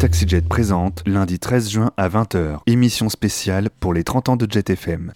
[0.00, 4.70] TaxiJet présente lundi 13 juin à 20h, émission spéciale pour les 30 ans de Jet
[4.70, 5.12] FM.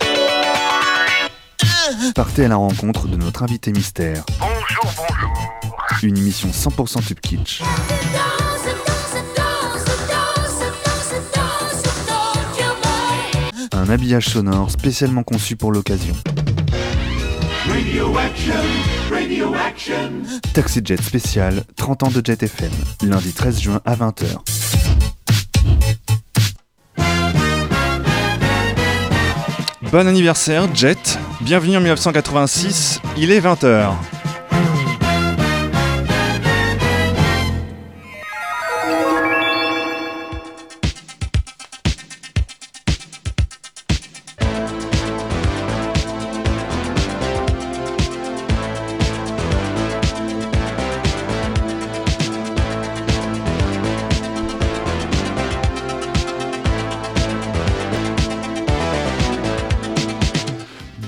[2.14, 4.24] Partez à la rencontre de notre invité mystère.
[4.38, 6.02] Bonjour, bonjour.
[6.02, 7.62] Une émission 100% tube kitsch.
[13.72, 16.14] Un habillage sonore spécialement conçu pour l'occasion.
[20.52, 22.70] Taxi Jet spécial 30 ans de Jet FM,
[23.02, 24.63] lundi 13 juin à 20h.
[29.94, 33.92] Bon anniversaire Jet, bienvenue en 1986, il est 20h.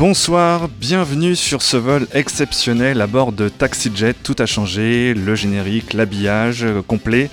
[0.09, 4.15] Bonsoir, bienvenue sur ce vol exceptionnel à bord de TaxiJet.
[4.15, 7.29] Tout a changé, le générique, l'habillage euh, complet.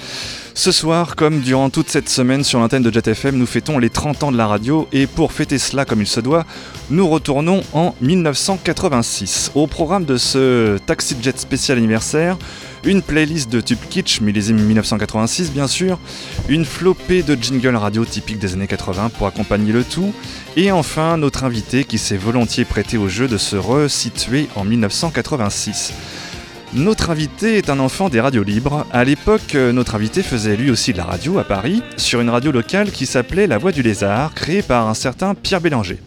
[0.55, 3.89] Ce soir, comme durant toute cette semaine sur l'antenne de Jet FM, nous fêtons les
[3.89, 6.45] 30 ans de la radio et pour fêter cela comme il se doit,
[6.91, 9.51] nous retournons en 1986.
[9.55, 12.37] Au programme de ce TaxiJet spécial anniversaire,
[12.83, 15.97] une playlist de tube kitsch, millésime 1986 bien sûr,
[16.47, 20.13] une flopée de jingles radio typiques des années 80 pour accompagner le tout,
[20.55, 25.93] et enfin notre invité qui s'est volontiers prêté au jeu de se resituer en 1986.
[26.75, 28.87] Notre invité est un enfant des radios libres.
[28.91, 32.31] À l'époque, euh, notre invité faisait lui aussi de la radio à Paris, sur une
[32.31, 35.99] radio locale qui s'appelait La Voix du Lézard, créée par un certain Pierre Bélanger.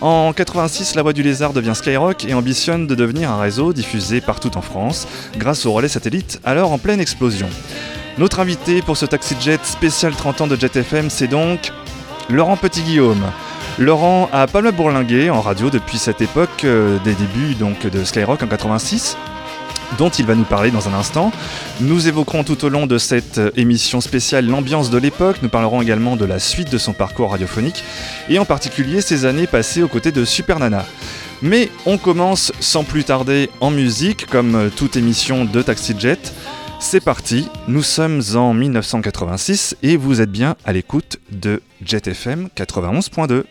[0.00, 4.22] En 86, La Voix du Lézard devient Skyrock et ambitionne de devenir un réseau diffusé
[4.22, 5.06] partout en France,
[5.36, 7.48] grâce au relais satellite, alors en pleine explosion.
[8.16, 11.70] Notre invité pour ce Taxi Jet spécial 30 ans de Jet FM, c'est donc
[12.30, 13.24] Laurent Petit-Guillaume.
[13.78, 18.04] Laurent a pas mal bourlingué en radio depuis cette époque euh, des débuts donc de
[18.04, 19.18] Skyrock en 86
[19.96, 21.32] dont il va nous parler dans un instant.
[21.80, 26.16] Nous évoquerons tout au long de cette émission spéciale l'ambiance de l'époque, nous parlerons également
[26.16, 27.84] de la suite de son parcours radiophonique,
[28.28, 30.84] et en particulier ses années passées aux côtés de Super Nana.
[31.40, 36.32] Mais on commence sans plus tarder en musique, comme toute émission de Taxi Jet.
[36.80, 42.48] C'est parti, nous sommes en 1986 et vous êtes bien à l'écoute de Jet FM
[42.56, 43.44] 91.2.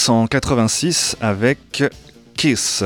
[0.00, 1.84] Prince en 86 avec
[2.34, 2.84] Kiss.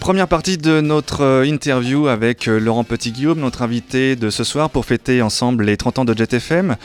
[0.00, 4.70] Première partie de notre euh, interview avec euh, Laurent Petit-Guillaume, notre invité de ce soir
[4.70, 6.76] pour fêter ensemble les 30 ans de JetFM.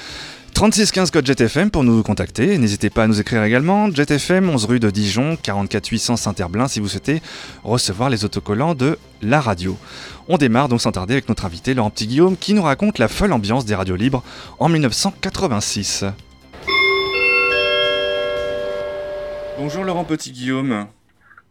[0.53, 2.57] 3615 code JetFM pour nous contacter.
[2.57, 3.89] N'hésitez pas à nous écrire également.
[3.89, 7.21] JetFM, 11 rue de Dijon, 44 800 Saint-Herblain si vous souhaitez
[7.63, 9.77] recevoir les autocollants de la radio.
[10.27, 13.31] On démarre donc sans tarder avec notre invité Laurent Petit-Guillaume qui nous raconte la folle
[13.31, 14.23] ambiance des radios libres
[14.59, 16.05] en 1986.
[19.57, 20.87] Bonjour Laurent Petit-Guillaume.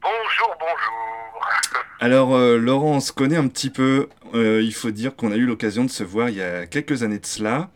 [0.03, 1.47] Bonjour, bonjour.
[2.01, 4.09] Alors euh, Laurent, on se connaît un petit peu.
[4.35, 7.03] Euh, il faut dire qu'on a eu l'occasion de se voir il y a quelques
[7.03, 7.69] années de cela,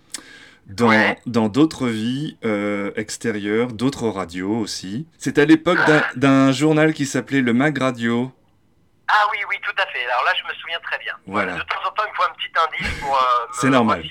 [0.67, 1.19] dans Ouais.
[1.27, 5.07] dans d'autres vies euh, extérieures, d'autres radios aussi.
[5.19, 5.79] C'était à l'époque
[6.17, 8.33] d'un- journal qui s'appelait le Mag Radio.
[9.09, 10.05] Ah oui, oui, tout à fait.
[10.05, 11.15] Alors là, je me souviens très bien.
[11.27, 11.55] Voilà.
[11.55, 13.19] De temps en temps, il me faut un petit indice pour
[13.53, 14.05] C'est normal.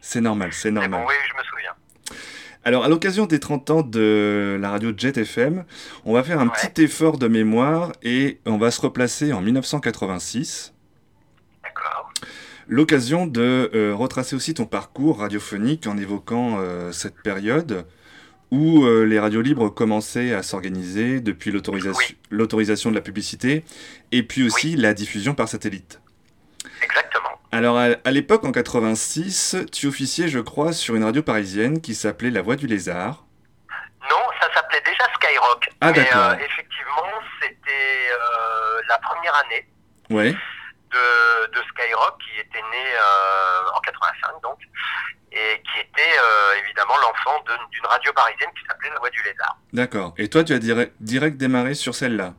[0.00, 1.00] C'est normal, c'est normal.
[1.02, 1.72] bon, oui, je me souviens.
[2.64, 5.64] Alors, à l'occasion des 30 ans de la radio Jet FM,
[6.06, 6.52] on va faire un Ouais.
[6.72, 10.72] petit effort de mémoire et on va se replacer en 1986.
[11.62, 12.10] D'accord.
[12.66, 17.84] L'occasion de euh, retracer aussi ton parcours radiophonique en évoquant euh, cette période
[18.50, 22.16] où euh, les radios libres commençaient à s'organiser depuis l'autorisation Oui.
[22.30, 23.62] l'autorisation de la publicité
[24.12, 26.00] et puis aussi la diffusion par satellite.
[27.54, 32.30] Alors à, l'époque en 86, tu officiais je crois sur une radio parisienne qui s'appelait
[32.32, 33.22] La Voix du Lézard.
[34.10, 35.68] Non, ça s'appelait déjà Skyrock.
[35.80, 36.30] Ah, d'accord.
[36.32, 39.68] euh, effectivement, c'était euh, la première année
[40.10, 44.58] Ouais, de, de Skyrock qui était né euh, en 85 donc
[45.30, 46.16] et qui était
[46.64, 47.40] évidemment l'enfant
[47.70, 49.56] d'une radio parisienne qui s'appelait La Voix du Lézard.
[49.72, 50.12] d'accord.
[50.18, 52.34] Et toi tu as direct, direct démarré sur celle-là?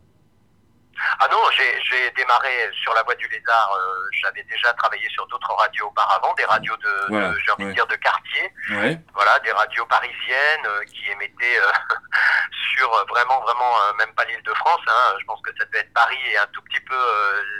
[1.19, 2.51] Ah non, j'ai démarré
[2.81, 3.73] sur La Voix du Lézard.
[3.73, 7.63] euh, J'avais déjà travaillé sur d'autres radios auparavant, des radios de, Voilà, de- j'ai envie
[7.65, 7.69] ouais.
[7.71, 8.53] de dire de quartier.
[8.71, 11.71] Ouais, voilà, des radios parisiennes euh, qui émettaient euh,
[12.75, 14.81] sur vraiment, vraiment, même pas l'île de France.
[14.87, 16.97] Hein, je pense que ça devait être Paris et un tout petit peu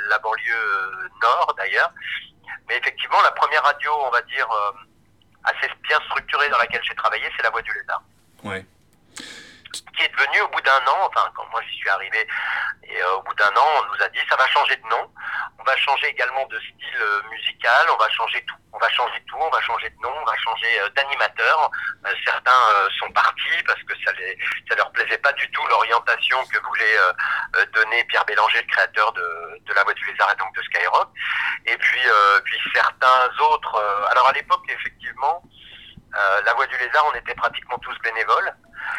[0.10, 1.92] la banlieue nord d'ailleurs.
[2.68, 4.48] Mais effectivement, la première radio, on va dire,
[5.44, 8.01] assez bien structurée dans laquelle j'ai travaillé, c'est La Voix du Lézard.
[8.44, 8.65] ouais.
[9.98, 12.27] Qui est devenue au bout d'un an, enfin quand moi j'y suis arrivé,
[12.84, 15.12] et euh, au bout d'un an, on nous a dit ça va changer de nom,
[15.60, 19.22] on va changer également de style euh, musical, on va changer tout, on va changer
[19.27, 21.72] tout, on va changer de nom, on va changer euh, d'animateur.
[22.24, 22.51] Certains
[23.00, 24.38] sont partis parce que ça les,
[24.70, 26.98] ça leur plaisait pas du tout l'orientation que voulait
[27.74, 31.10] donner Pierre Bélanger, le créateur de, de La Voix du Lézard et donc de Skyrock.
[31.65, 32.01] Et puis,
[32.44, 34.08] puis certains autres.
[34.12, 35.41] alors à l'époque, effectivement,
[36.15, 38.53] euh, La Voix du Lézard, on était pratiquement tous bénévoles.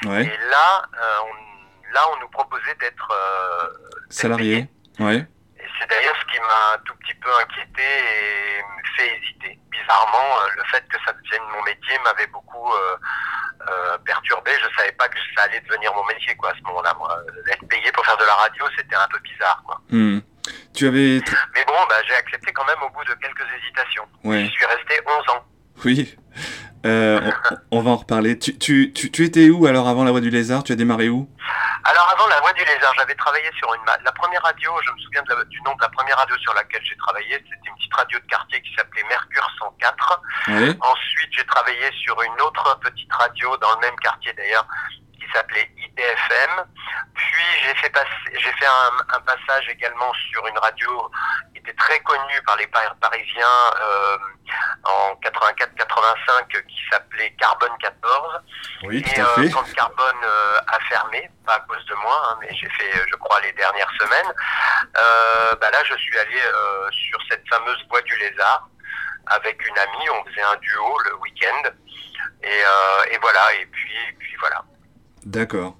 [0.04, 3.68] Ouais, Et là, euh, on, là, on nous proposait d'être euh,
[4.10, 4.68] salarié.
[4.98, 5.16] Ouais,
[5.58, 9.58] et c'est d'ailleurs ce qui m'a un tout petit peu inquiété et me fait hésiter.
[9.70, 12.96] Bizarrement, le fait que ça devienne mon métier m'avait beaucoup euh,
[13.68, 14.52] euh, perturbé.
[14.60, 16.96] Je savais pas que ça allait devenir mon métier quoi, à ce moment-là.
[17.50, 19.62] Être payé pour faire de la radio, c'était un peu bizarre.
[19.66, 19.80] Quoi.
[19.90, 20.20] Hmm.
[20.74, 21.20] Tu avais...
[21.54, 24.06] Mais bon, bah, j'ai accepté quand même au bout de quelques hésitations.
[24.24, 24.44] Ouais.
[24.44, 25.44] J'y suis resté 11 ans.
[25.84, 26.14] Oui,
[26.84, 27.20] Euh,
[27.70, 28.38] on, on va en reparler.
[28.38, 30.62] Tu, tu, tu, tu étais où alors avant la voix du lézard?
[30.62, 31.28] Tu as démarré où?
[31.84, 34.98] Alors avant la Voix du Lézard, j'avais travaillé sur une la première radio, je me
[34.98, 37.74] souviens de la- du nom de la première radio sur laquelle j'ai travaillé, c'était une
[37.76, 40.20] petite radio de quartier qui s'appelait Mercure 104.
[40.48, 44.66] Ouais, Ensuite, j'ai travaillé sur une autre petite radio dans le même quartier d'ailleurs,
[45.26, 46.64] qui s'appelait IDFM.
[47.14, 47.92] Puis j'ai fait
[48.34, 51.10] j'ai fait un, un passage également sur une radio
[51.52, 53.46] qui était très connue par les Par- Parisiens
[53.80, 54.18] euh,
[54.84, 58.40] en 84-85, qui s'appelait Carbone 14.
[58.84, 59.50] oui, Et euh, fait.
[59.50, 63.16] quand Carbone euh, a fermé, pas à cause de moi, hein, mais j'ai fait, je
[63.16, 64.32] crois, les dernières semaines,
[65.60, 66.40] bah là, je suis allé
[66.90, 68.68] sur cette fameuse voie du lézard
[69.28, 71.70] avec une amie, on faisait un duo le week-end.
[72.42, 74.62] Et, euh, et voilà, et puis, et puis voilà.
[75.26, 75.76] D'accord.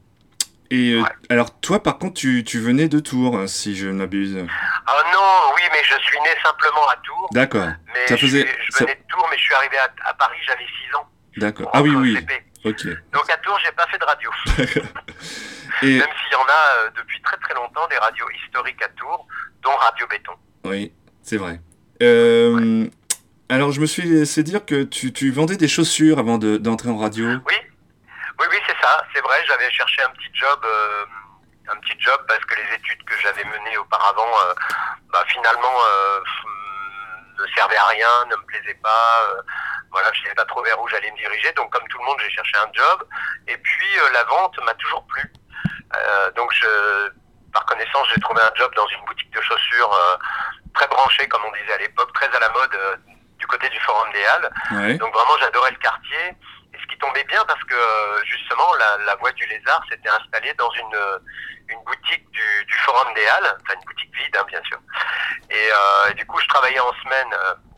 [0.71, 1.09] Et euh, Ouais.
[1.31, 4.37] alors toi par contre tu, tu venais de Tours hein, si je ne m'abuse.
[4.87, 7.29] Ah non, oui, mais je suis né simplement à Tours.
[7.33, 7.69] D'accord.
[8.09, 10.37] Ça je, faisait- je ça- venais de Tours, mais je suis arrivé à, à Paris,
[10.47, 11.09] j'avais 6 ans.
[11.37, 11.71] D'accord.
[11.73, 12.15] Ah oui oui.
[12.17, 12.43] CP.
[12.65, 12.85] Ok.
[13.12, 14.31] Donc à Tours, j'ai pas fait de radio.
[15.83, 18.88] Et Même s'il y en a euh, depuis très très longtemps des radios historiques à
[18.88, 19.26] Tours,
[19.62, 20.33] dont Radio Béton.
[20.65, 21.61] oui, c'est vrai.
[22.03, 22.87] Euh,
[23.49, 26.88] Alors je me suis laissé dire que tu, tu vendais des chaussures avant de- d'entrer
[26.88, 27.26] en radio.
[27.47, 27.55] Oui,
[28.38, 29.05] oui, oui, c'est ça.
[29.14, 31.05] C'est vrai, j'avais cherché un petit job, euh,
[31.73, 34.55] un petit job parce que les études que j'avais menées auparavant, euh,
[35.12, 36.21] bah, finalement, euh,
[37.38, 39.28] ne servaient à rien, ne me plaisaient pas.
[39.31, 39.43] euh,
[39.90, 41.52] voilà, je savais pas trop vers où j'allais me diriger.
[41.52, 43.05] Donc, comme tout le monde, j'ai cherché un job.
[43.47, 45.33] Et puis, euh, la vente m'a toujours plu.
[45.95, 47.11] Euh, donc, je,
[47.52, 50.16] par connaissance, j'ai trouvé un job dans une boutique de chaussures euh,
[50.75, 52.97] très branchée, comme on disait à l'époque, très à la mode euh,
[53.38, 54.50] du côté du Forum des Halles.
[54.73, 54.95] Ouais.
[54.99, 56.35] Donc vraiment, j'adorais le quartier.
[56.80, 60.52] Ce qui tombait bien parce que euh, justement, la, la Voie du Lézard s'était installée
[60.54, 61.18] dans une, euh,
[61.68, 64.78] une boutique du, du Forum des Halles, enfin une boutique vide, hein, bien sûr.
[65.50, 67.28] Et, euh, et du coup, je travaillais en semaine,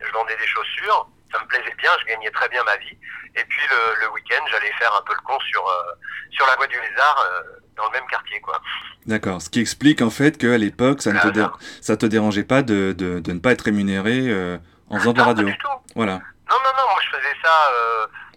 [0.01, 1.09] je vendais des chaussures.
[1.31, 2.97] Ça me plaisait bien, je gagnais très bien ma vie.
[3.37, 5.93] Et puis le, le week-end, j'allais faire un peu le con sur, euh,
[6.31, 7.43] sur la Voie du Lézard, euh,
[7.77, 8.61] dans le même quartier, quoi.
[9.07, 9.41] D'accord.
[9.43, 11.47] Ce qui explique en fait qu'à l'époque, ça ne te, dé-
[11.83, 14.59] ça te dérangeait pas de, de, de ne pas être rémunéré
[14.91, 15.45] en faisant de la radio.
[15.47, 15.69] Pas du tout.
[15.95, 16.15] Voilà.
[16.15, 17.71] Non, non, non, moi je faisais ça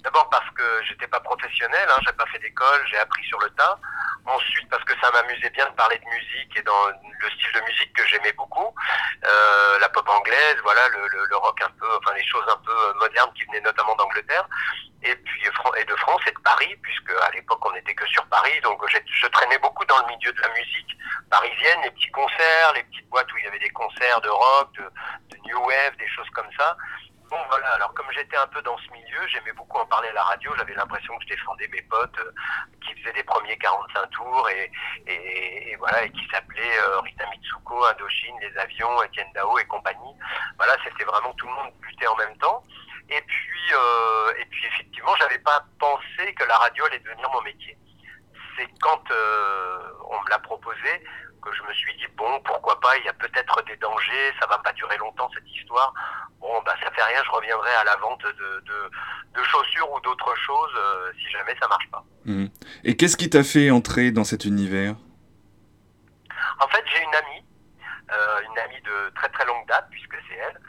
[0.04, 3.50] d'abord parce que j'étais pas professionnel, hein, j'ai pas fait d'école, j'ai appris sur le
[3.52, 3.80] tas.
[4.26, 7.62] Ensuite parce que ça m'amusait bien de parler de musique et dans le style de
[7.62, 8.74] musique que j'aimais beaucoup,
[9.26, 12.58] euh, la pop anglaise, voilà, le, le, le rock un peu, enfin les choses un
[12.58, 14.48] peu modernes qui venaient notamment d'Angleterre.
[15.04, 15.42] Et puis
[15.78, 18.80] et de France et de Paris, puisque à l'époque on n'était que sur Paris, donc
[18.88, 20.98] je traînais beaucoup dans le milieu de la musique
[21.30, 24.72] parisienne, les petits concerts, les petites boîtes où il y avait des concerts de rock,
[24.78, 26.78] de, de new wave, des choses comme ça.
[27.32, 30.14] Bon voilà, alors comme j'étais un peu dans ce milieu, j'aimais beaucoup en parler à
[30.14, 32.32] la radio, j'avais l'impression que je défendais mes potes euh,
[32.84, 38.58] qui faisaient des premiers 45 tours et, voilà, qui s'appelaient euh, Rita Mitsuko, Indochine, Les
[38.58, 40.14] Avions, Etienne Dao et compagnie.
[40.58, 42.66] Voilà, c'était vraiment tout le monde butait en même temps.
[43.08, 47.42] Et puis, euh, et puis effectivement, j'avais pas pensé que la radio allait devenir mon
[47.44, 47.78] métier.
[48.58, 51.02] C'est quand euh, on me l'a proposé
[51.42, 54.48] que je me suis dit bon, pourquoi pas Il y a peut-être des dangers, ça
[54.48, 55.94] va pas durer longtemps cette histoire.
[56.40, 58.92] Bon, bah ça fait rien, je reviendrai à la vente de, de,
[59.34, 62.04] de chaussures ou d'autres choses euh, si jamais ça marche pas.
[62.26, 62.50] Mhm.
[62.84, 64.96] Et qu'est-ce qui t'a fait entrer dans cet univers?
[66.60, 67.46] En fait, j'ai une amie,
[68.12, 70.60] euh, une amie de très très longue date, puisque c'est elle,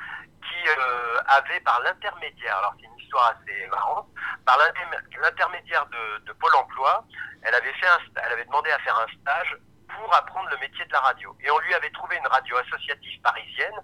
[0.43, 4.09] qui euh, avait par l'intermédiaire, alors c'est une histoire assez marrante,
[4.47, 7.05] par l'inter- l'intermédiaire de, de Pôle Emploi,
[7.43, 9.57] elle avait, fait un, elle avait demandé à faire un stage
[9.96, 11.37] pour apprendre le métier de la radio.
[11.40, 13.75] Et on lui avait trouvé une radio associative parisienne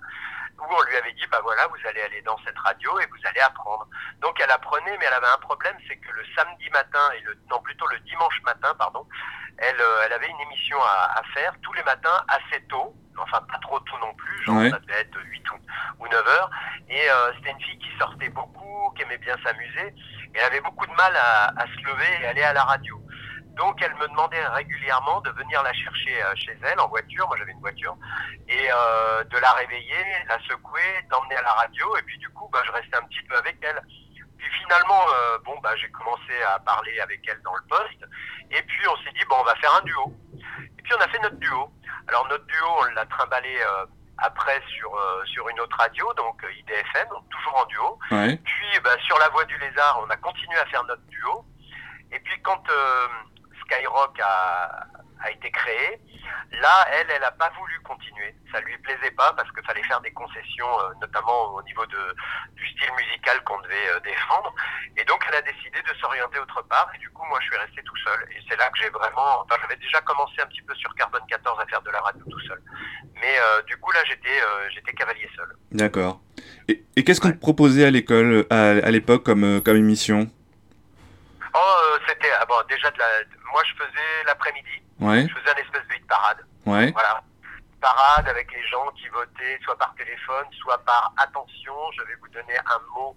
[0.59, 3.29] où on lui avait dit, bah voilà, vous allez aller dans cette radio et vous
[3.29, 3.87] allez apprendre.
[4.21, 7.39] Donc elle apprenait, mais elle avait un problème, c'est que le samedi matin, et le,
[7.51, 9.07] non plutôt le dimanche matin, pardon,
[9.59, 13.41] elle, euh, elle avait une émission à, à faire tous les matins assez tôt, enfin
[13.51, 14.71] pas trop tôt non plus, genre Ouais.
[14.71, 15.59] ça devait être 8 ou,
[16.01, 16.51] ou 9 heures.
[16.89, 19.95] Et euh, c'était une fille qui sortait beaucoup, qui aimait bien s'amuser,
[20.35, 23.01] et elle avait beaucoup de mal à, à se lever et aller à la radio.
[23.59, 27.37] Donc elle me demandait régulièrement de venir la chercher euh, chez elle en voiture, moi
[27.37, 27.97] j'avais une voiture,
[28.49, 32.49] et euh, de la réveiller, la secouer, d'emmener à la radio, et puis du coup
[32.53, 33.81] bah, je restais un petit peu avec elle.
[34.39, 38.05] Puis finalement, euh, bon bah j'ai commencé à parler avec elle dans le poste,
[38.53, 40.15] et puis on s'est dit bon on va faire un duo.
[40.79, 41.71] Et puis on a fait notre duo.
[42.07, 43.87] Alors notre duo on l'a trimballé euh,
[44.19, 47.99] après sur euh, sur une autre radio, donc IDFM, donc toujours en duo.
[48.13, 48.37] Ouais.
[48.37, 51.45] Puis bah, sur la voie du lézard, on a continué à faire notre duo.
[52.13, 53.09] Et puis quand euh,
[53.69, 54.87] Skyrock a,
[55.21, 56.01] a été créé,
[56.53, 58.35] là, elle, elle n'a pas voulu continuer.
[58.53, 62.15] Ça lui plaisait pas parce qu'il fallait faire des concessions, euh, notamment au niveau de,
[62.57, 64.55] du style musical qu'on devait euh, défendre.
[64.97, 66.91] Et donc, elle a décidé de s'orienter autre part.
[66.95, 68.27] Et du coup, moi, je suis resté tout seul.
[68.31, 69.43] Et c'est là que j'ai vraiment...
[69.43, 72.25] Enfin, j'avais déjà commencé un petit peu sur Carbone 14 à faire de la radio
[72.31, 72.63] tout seul.
[73.15, 74.29] Mais euh, du coup, là, j'étais
[74.73, 75.49] j'étais cavalier seul.
[75.73, 76.21] D'accord.
[76.69, 80.31] Et, qu'est-ce qu'on proposait à l'école, à, à l'époque, comme, comme émission?
[81.55, 82.31] Oh, euh, c'était...
[82.41, 83.07] ah bon, déjà, de la,
[83.53, 84.83] moi, je faisais l'après-midi.
[85.01, 85.27] Ouais.
[85.29, 86.39] Je faisais un espèce de hit parade.
[86.67, 86.91] Ouais.
[86.93, 87.23] Voilà.
[87.81, 91.75] Parade avec les gens qui votaient soit par téléphone, soit par attention.
[91.97, 93.17] Je vais vous donner un mot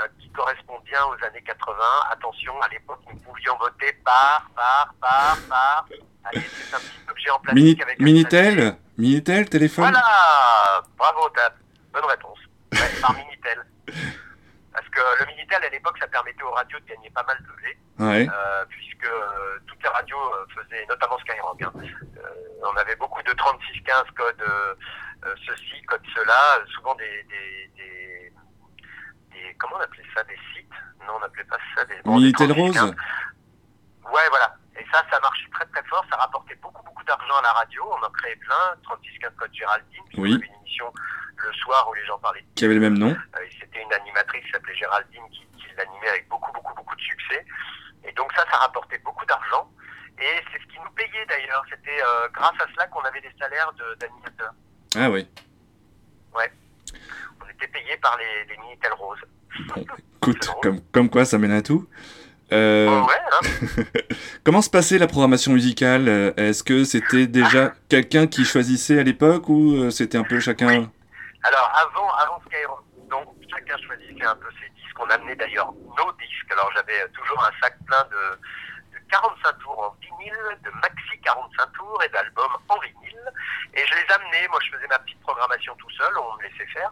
[0.00, 1.76] euh, qui correspond bien aux années 80.
[2.10, 5.86] Attention, à l'époque, nous pouvions voter par, par, par, par.
[6.24, 8.76] Allez, c'est un petit objet en plastique Mini- avec un Minitel?
[8.98, 9.90] Minitel, téléphone?
[9.90, 11.52] Voilà Bravo, Tab.
[11.92, 12.38] Bonne réponse.
[12.72, 13.64] Ouais, par Minitel.
[14.72, 17.52] Parce que le Minitel, à l'époque, ça permettait aux radios de gagner pas mal de
[17.56, 18.26] blé Ouais.
[18.28, 21.72] euh, puisque euh, toutes les radios euh, faisaient, notamment Skyrock, hein,
[22.62, 24.44] on avait beaucoup de 3615 codes
[25.46, 28.32] ceci, code cela, souvent des, des, des,
[29.32, 30.70] des- comment on appelait ça, des sites?
[31.06, 31.94] Non, on n'appelait pas ça des...
[32.04, 32.82] bon, des Minitel 3615.
[32.90, 32.94] Rose
[34.12, 34.54] Ouais, voilà.
[34.78, 37.82] Et ça, ça marchait très très fort, ça rapportait beaucoup beaucoup d'argent à la radio,
[37.92, 40.32] on en créait plein, 3615 code Géraldine, puis Oui.
[40.32, 40.92] on avait une émission
[41.36, 43.38] le soir où les gens parlaient Qui avait le même nom euh,
[43.96, 47.44] une animatrice qui s'appelait Géraldine qui, qui l'animait avec beaucoup, beaucoup, beaucoup de succès.
[48.04, 49.70] Et donc ça, ça rapportait beaucoup d'argent.
[50.18, 51.64] Et c'est ce qui nous payait d'ailleurs.
[51.70, 54.52] C'était euh, grâce à cela qu'on avait des salaires de- d'animateurs.
[54.96, 55.26] Ah oui.
[57.44, 59.18] On était payés par les, les Minitel Rose.
[59.68, 59.84] Bon,
[60.22, 61.88] écoute, comme, comme quoi ça mène à tout.
[62.52, 63.82] Euh, Oh, ouais, hein
[64.44, 66.08] comment se passait la programmation musicale?
[66.08, 70.90] Euh, Est-ce que c'était déjà quelqu'un qui choisissait à l'époque ou c'était un peu chacun?
[71.44, 72.81] Alors avant, avant Skyrock,
[73.72, 74.98] chacun choisissait un, peu ces disques.
[74.98, 76.52] On amenait d'ailleurs nos disques.
[76.52, 81.72] Alors j'avais toujours un sac plein de, de 45 tours en vinyle, de maxi 45
[81.72, 83.32] tours et d'albums en vinyle.
[83.74, 84.48] Et je les amenais.
[84.48, 86.12] Moi, je faisais ma petite programmation tout seul.
[86.18, 86.90] On me laissait faire.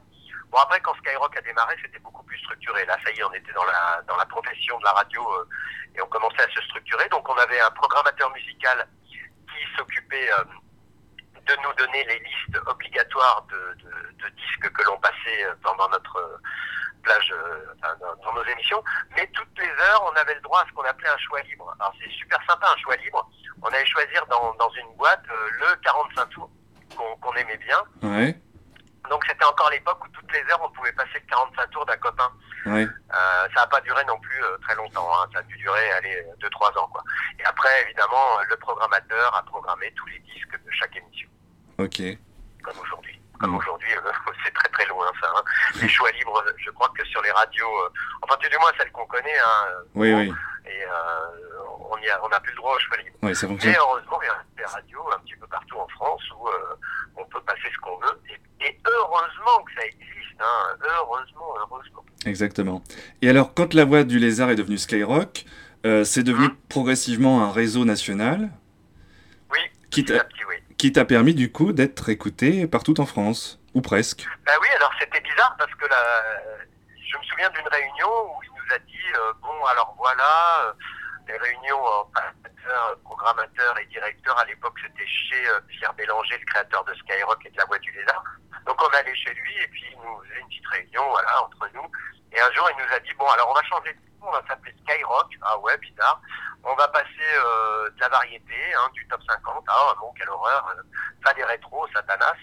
[0.51, 2.85] Bon après quand Skyrock a démarré c'était beaucoup plus structuré.
[2.85, 5.49] Là ça y est on était dans la dans la profession de la radio euh,
[5.95, 7.09] et on commençait à se structurer.
[7.09, 10.45] Donc on avait un programmateur musical qui s'occupait euh,
[11.57, 15.88] de nous donner les listes obligatoires de, de- de disques que l'on passait euh, pendant
[15.88, 16.37] notre euh,
[17.02, 18.83] plage, euh, enfin, dans, nos émissions.
[19.16, 21.75] Mais toutes les heures on avait le droit à ce qu'on appelait un choix libre.
[21.80, 23.28] Alors c'est super sympa un choix libre.
[23.62, 26.50] On allait choisir dans, dans une boîte le 45 tours
[27.21, 27.78] qu'on aimait bien.
[28.02, 28.35] Ouais,
[29.09, 31.97] Donc c'était encore l'époque où toutes les heures on pouvait passer le 45 tours d'un
[31.97, 32.30] copain.
[32.66, 32.85] ouais.
[32.87, 35.26] Euh, ça n'a pas duré non plus euh, très longtemps, hein.
[35.33, 37.02] ça a dû durer allez 2-3 ans quoi.
[37.38, 41.28] Et après évidemment le programmateur a programmé tous les disques de chaque émission,
[41.85, 42.03] Ok.
[42.63, 43.21] comme aujourd'hui.
[43.41, 44.11] Comme aujourd'hui, euh,
[44.45, 45.29] c'est très très loin ça.
[45.35, 45.43] hein.
[45.81, 47.89] Les choix libres, je crois que sur les radios, euh,
[48.23, 50.33] enfin du moins celles qu'on connaît, hein, Oui, bon, oui.
[50.66, 53.16] et euh, on y a, on n'a plus le droit aux choix libres.
[53.23, 53.73] Ouais, ça fonctionne.
[53.73, 56.49] Mais heureusement, il y a des radios un petit peu partout en France où
[57.16, 58.21] on peut passer ce qu'on veut.
[58.29, 60.40] Et, et heureusement que ça existe.
[60.40, 60.77] Hein.
[60.99, 62.05] Heureusement, heureusement.
[62.27, 62.83] Exactement.
[63.23, 65.45] Et alors, quand la voix du lézard est devenue Skyrock,
[65.87, 68.51] euh, c'est devenu Hein progressivement un réseau national
[69.51, 69.59] Oui,
[69.90, 70.57] qui petit à petit, oui.
[70.81, 74.25] Qui t'a permis du coup d'être écouté partout en France, ou presque.
[74.47, 76.03] Ben oui, alors c'était bizarre parce que la...
[76.97, 80.73] je me souviens d'une réunion où il nous a dit euh, bon, alors voilà, euh,
[81.29, 86.47] les réunions en passateur, programmateur et directeur à l'époque c'était chez euh, Pierre Bélanger, le
[86.47, 88.25] créateur de Skyrock et de La Voix du Lézard.
[88.64, 91.69] Donc on allait chez lui et puis il nous faisait une petite réunion voilà, entre
[91.75, 91.90] nous.
[92.33, 94.42] Et un jour il nous a dit bon, alors on va changer de on va
[94.48, 95.28] s'appeler Skyrock.
[95.42, 96.20] Ah ouais, bizarre.
[96.62, 97.06] On va passer
[97.37, 99.64] euh, de la variété, hein, du top 50.
[99.68, 100.66] Ah bon, quelle horreur.
[100.76, 100.83] euh,
[101.24, 102.35] Ça des rétros, Satanas.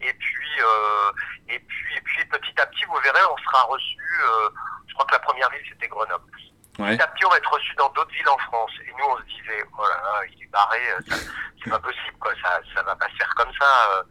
[0.00, 1.12] Et puis, euh,
[1.48, 3.98] et puis, et puis, petit à petit, vous verrez, on sera reçu.
[4.24, 4.48] euh,
[4.86, 6.24] je crois que la première ville c'était Grenoble.
[6.78, 6.96] Ouais.
[6.96, 8.70] Petit à petit, on va être reçu dans d'autres villes en France.
[8.86, 11.16] Et nous, on se disait, oh là là, il est barré, euh,
[11.62, 12.32] c'est pas possible, quoi.
[12.42, 13.90] Ça, ça va pas se faire comme ça.
[13.98, 14.02] euh.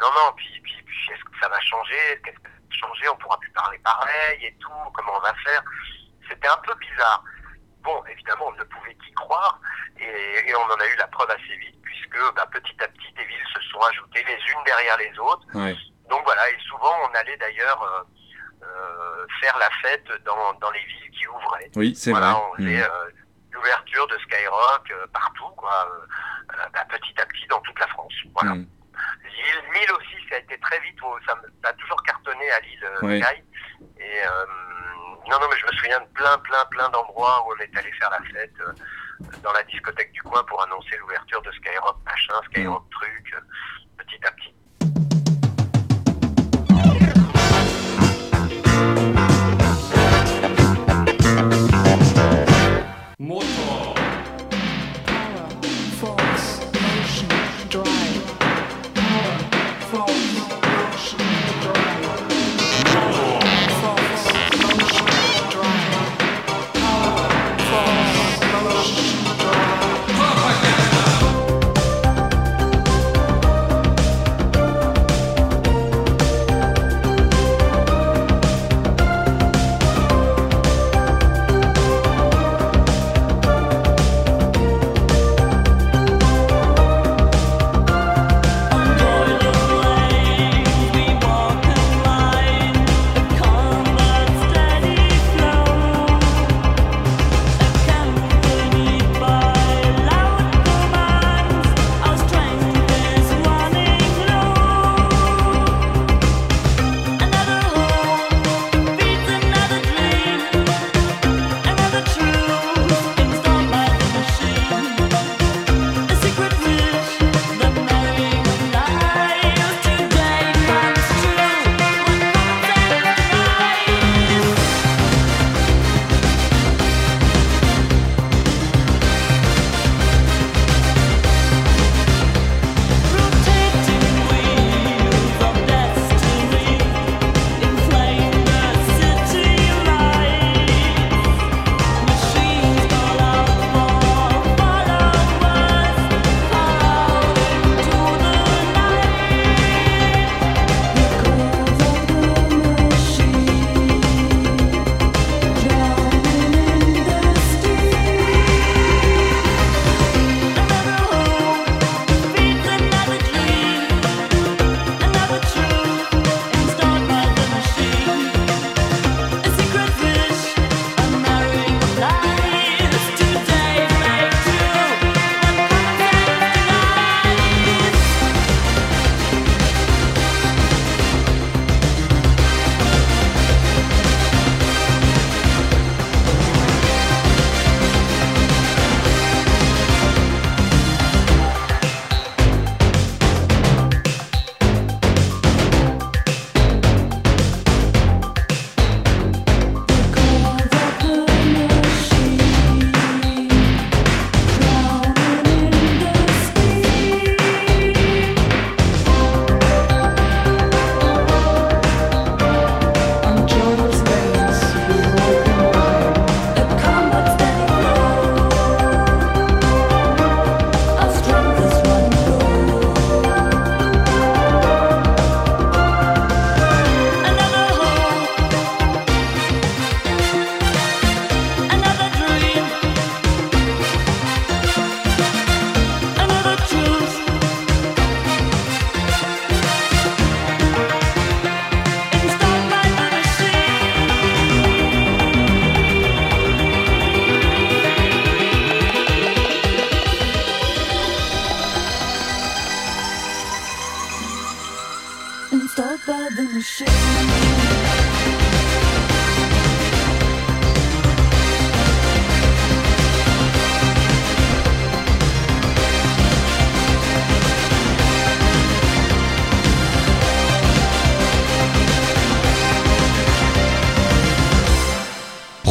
[0.00, 0.32] non, non.
[0.36, 2.20] Puis, puis, puis, est-ce que ça va changer?
[2.24, 3.08] Qu'est-ce que ça va changer?
[3.08, 4.70] On pourra plus parler pareil et tout.
[4.94, 5.62] Comment on va faire?
[6.28, 7.22] C'était un peu bizarre.
[7.82, 9.60] Bon, évidemment, on ne pouvait qu'y croire,
[9.98, 10.04] et,
[10.48, 13.24] et on en a eu la preuve assez vite, puisque bah, petit à petit, des
[13.24, 15.46] villes se sont ajoutées les unes derrière les autres.
[16.08, 20.84] Donc voilà, et souvent on allait d'ailleurs euh, euh, faire la fête dans, dans les
[20.84, 21.70] villes qui ouvraient.
[21.76, 22.42] Oui, c'est Voilà, vrai.
[22.52, 22.90] on faisait Mm.
[22.90, 23.10] euh,
[23.52, 25.88] l'ouverture de Skyrock partout, quoi,
[26.72, 28.12] bah, petit à petit dans toute la France.
[28.34, 28.54] Voilà.
[28.54, 28.66] Mm.
[29.24, 31.34] Lille, Lille aussi, ça a été très vite, ça,
[31.68, 32.88] a toujours cartonné à Lille.
[33.22, 33.42] Sky.
[34.00, 34.22] Et
[35.30, 37.90] non, non, mais je me souviens de plein, plein, plein d'endroits où on est allé
[37.92, 38.72] faire la fête euh,
[39.42, 43.40] dans la discothèque du coin pour annoncer l'ouverture de Skyrock machin, Skyrock truc, euh,
[43.98, 44.56] petit à petit.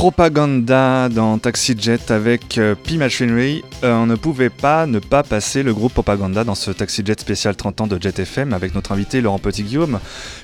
[0.05, 3.63] Propaganda dans Taxi Jet avec euh, P Machinery.
[3.83, 7.19] Euh, on ne pouvait pas ne pas passer le groupe Propaganda dans ce Taxi Jet
[7.19, 9.99] spécial 30 ans de Jet FM avec notre invité Laurent Petit-Guillaume,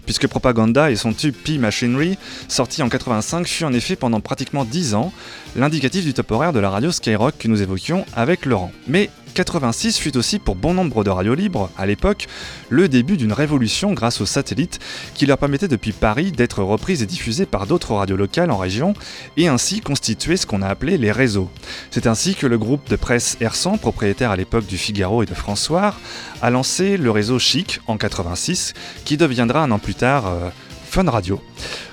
[0.07, 4.65] puisque Propaganda et son tube P Machinery, sorti en 85, fut en effet pendant pratiquement
[4.65, 5.13] 10 ans
[5.55, 8.71] l'indicatif du top horaire de la radio Skyrock que nous évoquions avec Laurent.
[8.87, 12.27] Mais 86 fut aussi pour bon nombre de radios libres, à l'époque,
[12.69, 14.79] le début d'une révolution grâce aux satellites
[15.13, 18.93] qui leur permettait depuis Paris d'être reprises et diffusées par d'autres radios locales en région
[19.37, 21.49] et ainsi constituer ce qu'on a appelé les réseaux.
[21.89, 25.33] C'est ainsi que le groupe de presse R100, propriétaire à l'époque du Figaro et de
[25.33, 25.95] François,
[26.41, 28.73] a lancé le réseau Chic en 86
[29.05, 30.49] qui deviendra un an plus tard euh,
[30.91, 31.41] Fun Radio.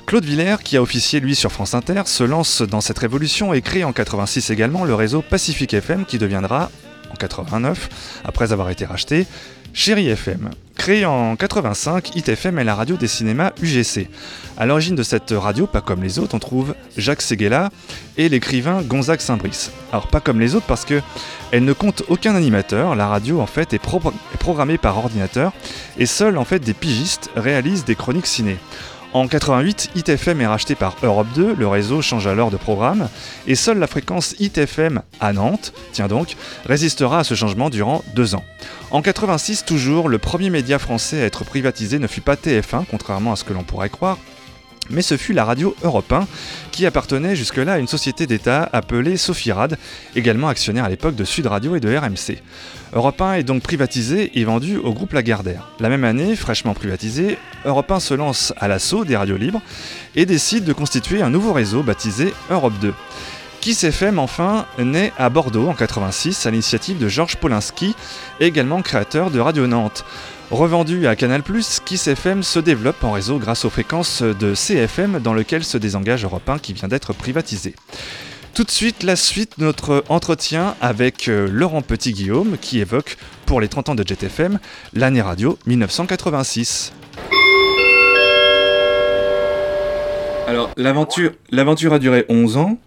[0.07, 3.63] Claude Villers, qui a officié lui sur France Inter, se lance dans cette révolution et
[3.63, 6.71] crée en 86 également le réseau Pacific FM qui deviendra
[7.11, 9.27] en 89, après avoir été racheté,
[9.73, 10.51] Chéri FM.
[10.77, 14.09] Créé en 85, Hit FM est la radio des cinémas UGC.
[14.57, 17.71] À l'origine de cette radio, pas comme les autres, on trouve Jacques Seguela
[18.17, 19.71] et l'écrivain Gonzague Saint-Brice.
[19.93, 21.01] Alors pas comme les autres parce que
[21.53, 25.53] elle ne compte aucun animateur, la radio en fait est, est programmée par ordinateur
[25.99, 28.57] et seuls en fait des pigistes réalisent des chroniques ciné.
[29.15, 33.09] En 88, Hit FM est racheté par Europe 2, le réseau change alors de programme,
[33.47, 38.05] et seule la fréquence Hit FM à Nantes, tiens donc, résistera à ce changement durant
[38.15, 38.45] deux ans.
[38.91, 43.33] En 86 toujours, le premier média français à être privatisé ne fut pas TF1, contrairement
[43.33, 44.19] à ce que l'on pourrait croire,
[44.91, 46.27] mais ce fut la radio Europe 1,
[46.71, 49.79] qui appartenait jusque-là à une société d'État appelée Sophirad,
[50.17, 52.43] également actionnaire à l'époque de Sud Radio et de RMC.
[52.95, 55.69] Europe 1 est donc privatisé et vendu au groupe Lagardère.
[55.79, 59.61] La même année, fraîchement privatisé, Europe 1 se lance à l'assaut des radios libres
[60.17, 62.95] et décide de constituer un nouveau réseau baptisé Europe 2.
[63.61, 67.95] Kiss FM enfin naît à Bordeaux en 86 à l'initiative de Georges Polinski,
[68.41, 70.05] également créateur de Radio Nantes.
[70.51, 71.43] Revendu à Canal+,
[71.85, 76.25] Kiss FM se développe en réseau grâce aux fréquences de CFM dans lequel se désengage
[76.25, 77.75] Europe 1 qui vient d'être privatisé.
[78.59, 83.17] Tout de suite, la suite de notre entretien avec euh, Laurent Petit-Guillaume qui évoque,
[83.47, 84.59] pour les 30 ans de JetFM,
[84.95, 86.93] l'année radio 1986.
[90.49, 92.79] Alors, l'aventure, l'aventure a duré 11 ans.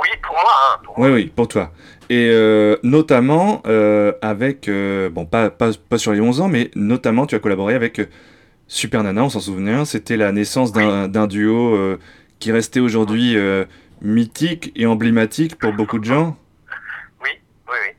[0.00, 1.70] Oui, pour moi, hein, pour Oui, oui, pour toi.
[2.08, 6.70] Et euh, notamment euh, avec, euh, bon, pas, pas, pas sur les 11 ans, mais
[6.74, 8.06] notamment tu as collaboré avec euh,
[8.66, 9.84] Super Nana, on s'en souvient.
[9.84, 11.98] C'était la naissance d'un d'un duo euh,
[12.38, 13.64] qui restait aujourd'hui euh,
[14.04, 16.36] mythique et emblématique pour beaucoup de gens.
[17.22, 17.30] Oui,
[17.68, 17.96] oui, oui.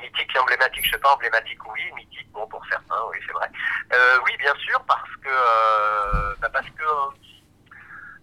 [0.00, 3.50] Mythique et emblématique, je sais pas, emblématique, oui, mythique, bon, pour certains, oui, c'est vrai.
[3.92, 7.10] Euh, oui, bien sûr, parce que, euh, bah, parce que euh,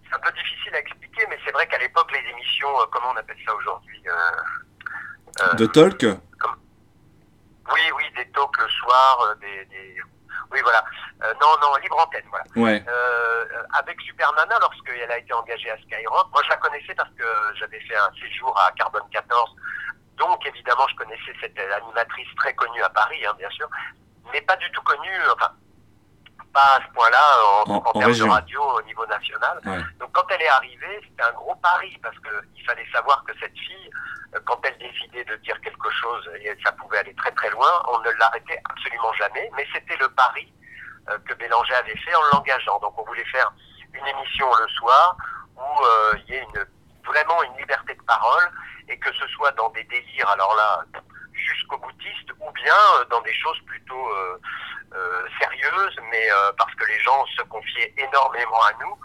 [0.08, 3.10] c'est un peu difficile à expliquer, mais c'est vrai qu'à l'époque, les émissions, euh, comment
[3.12, 4.02] on appelle ça aujourd'hui
[5.58, 10.00] De talk Oui, oui, des talks le soir, des, des-
[10.54, 10.84] Oui, voilà.
[11.24, 12.44] Euh, non, non, libre antenne, voilà.
[12.54, 12.84] Ouais.
[12.86, 17.10] Euh, avec Super Nana, lorsqu'elle a été engagée à Skyrock, moi je la connaissais parce
[17.18, 17.24] que
[17.58, 19.50] j'avais fait un séjour à Carbone 14.
[20.16, 23.68] Donc évidemment, je connaissais cette animatrice très connue à Paris, hein, bien sûr,
[24.32, 25.50] mais pas du tout connue, enfin,
[26.54, 27.24] pas à ce point-là
[27.66, 28.26] en, En- en en termes région.
[28.26, 29.60] de radio au niveau national.
[29.66, 29.82] Ouais.
[29.98, 33.58] Donc quand elle est arrivée, c'était un gros pari parce qu'il fallait savoir que cette
[33.58, 33.90] fille,
[34.34, 37.70] euh, quand elle décidait de dire quelque chose, et ça pouvait aller très très loin,
[37.88, 40.50] on ne l'arrêtait absolument jamais, mais c'était le pari
[41.10, 42.78] euh, que Bélanger avait fait en l'engageant.
[42.80, 43.52] Donc on voulait faire
[43.92, 45.16] une émission le soir
[45.56, 46.64] où euh, il y ait une,
[47.04, 48.50] vraiment une liberté de parole
[48.88, 50.84] et que ce soit dans des délires, alors là,
[51.44, 54.38] jusqu'au boutiste, ou bien euh, dans des choses plutôt euh,
[54.94, 56.28] euh, sérieuses, mais
[56.58, 58.96] parce que les gens se confiaient énormément à nous.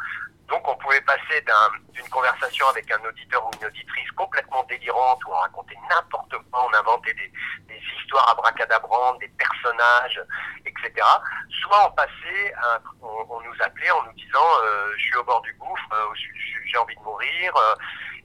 [0.47, 5.19] Donc on pouvait passer d'un- d'une conversation avec un auditeur ou une auditrice complètement délirante
[5.25, 7.31] où on racontait n'importe quoi, on inventait des,
[7.67, 10.19] des histoires abracadabrantes, des personnages,
[10.65, 10.91] etc.
[11.61, 12.53] Soit on passait,
[13.01, 14.47] on, nous appelait en nous disant
[14.97, 15.89] je suis au bord du gouffre,
[16.65, 17.53] j'ai envie de mourir.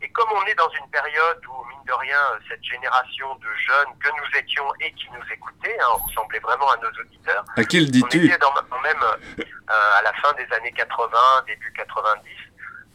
[0.05, 3.99] Et comme on est dans une période où, mine de rien, cette génération de jeunes
[3.99, 7.65] que nous étions et qui nous écoutaient, hein, on ressemblait vraiment à nos auditeurs, À
[7.65, 11.17] qui le on dis-tu était dans, quand même euh, à la fin des années 80,
[11.47, 12.31] début 90,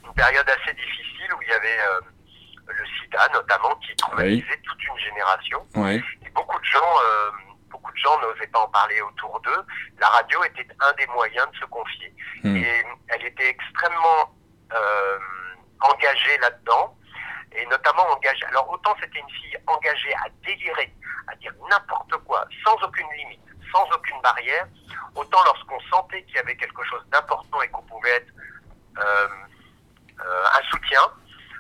[0.06, 2.02] une période assez difficile où il y avait euh,
[2.67, 5.65] le sida notamment qui traumatisait toute une génération.
[5.76, 6.04] Ouais.
[6.24, 7.32] Et beaucoup de gens, euh,
[7.72, 9.65] beaucoup de gens n'osaient pas en parler autour d'eux.
[10.00, 12.13] La radio était un des moyens de se confier.
[12.43, 12.56] Hmm.
[12.56, 14.36] Et elle était extrêmement
[14.74, 15.17] euh,
[15.82, 16.95] engagée là-dedans.
[17.51, 18.45] Et notamment engagée.
[18.45, 20.93] Alors autant c'était une fille engagée à délirer,
[21.27, 24.67] à dire n'importe quoi, sans aucune limite, sans aucune barrière.
[25.15, 28.33] Autant lorsqu'on sentait qu'il y avait quelque chose d'important et qu'on pouvait être
[28.99, 29.27] euh,
[30.21, 31.01] euh, un soutien,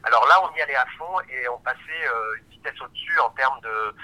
[0.03, 3.29] alors là on y allait à fond et on passait euh, une vitesse au-dessus en
[3.31, 3.95] termes de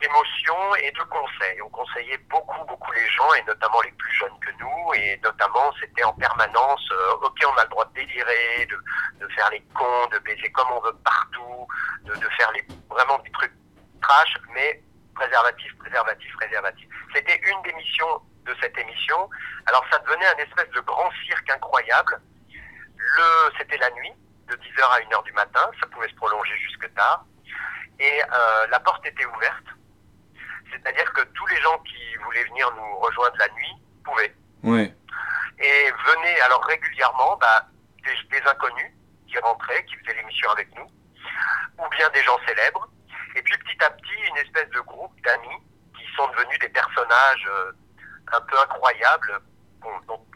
[0.00, 1.60] d'émotion et de conseils.
[1.62, 5.72] On conseillait beaucoup, beaucoup les gens, et notamment les plus jeunes que nous, et notamment
[5.80, 10.06] c'était en permanence, euh, ok, on a le droit de délirer, de, faire les cons,
[10.12, 11.66] de baiser comme on veut partout,
[12.04, 13.52] de, de faire les, vraiment des trucs
[14.00, 14.82] trash, mais
[15.14, 16.88] préservatif, préservatif, préservatif.
[17.14, 19.28] C'était une des missions de cette émission.
[19.66, 22.20] Alors ça devenait un espèce de grand cirque incroyable.
[22.96, 24.12] Le, c'était la nuit,
[24.48, 27.24] de 10h à 1h du matin, ça pouvait se prolonger jusque tard.
[28.00, 29.64] Et euh, la porte était ouverte.
[30.70, 34.34] C'est-à-dire que tous les gens qui voulaient venir nous rejoindre la nuit pouvaient.
[34.62, 34.94] Ouais.
[35.58, 37.66] Et venaient alors régulièrement bah,
[38.04, 38.92] des, des inconnus
[39.26, 40.86] qui rentraient, qui faisaient l'émission avec nous,
[41.78, 42.88] ou bien des gens célèbres.
[43.36, 45.58] Et puis petit à petit, une espèce de groupe d'amis
[45.96, 47.72] qui sont devenus des personnages euh,
[48.32, 49.40] un peu incroyables,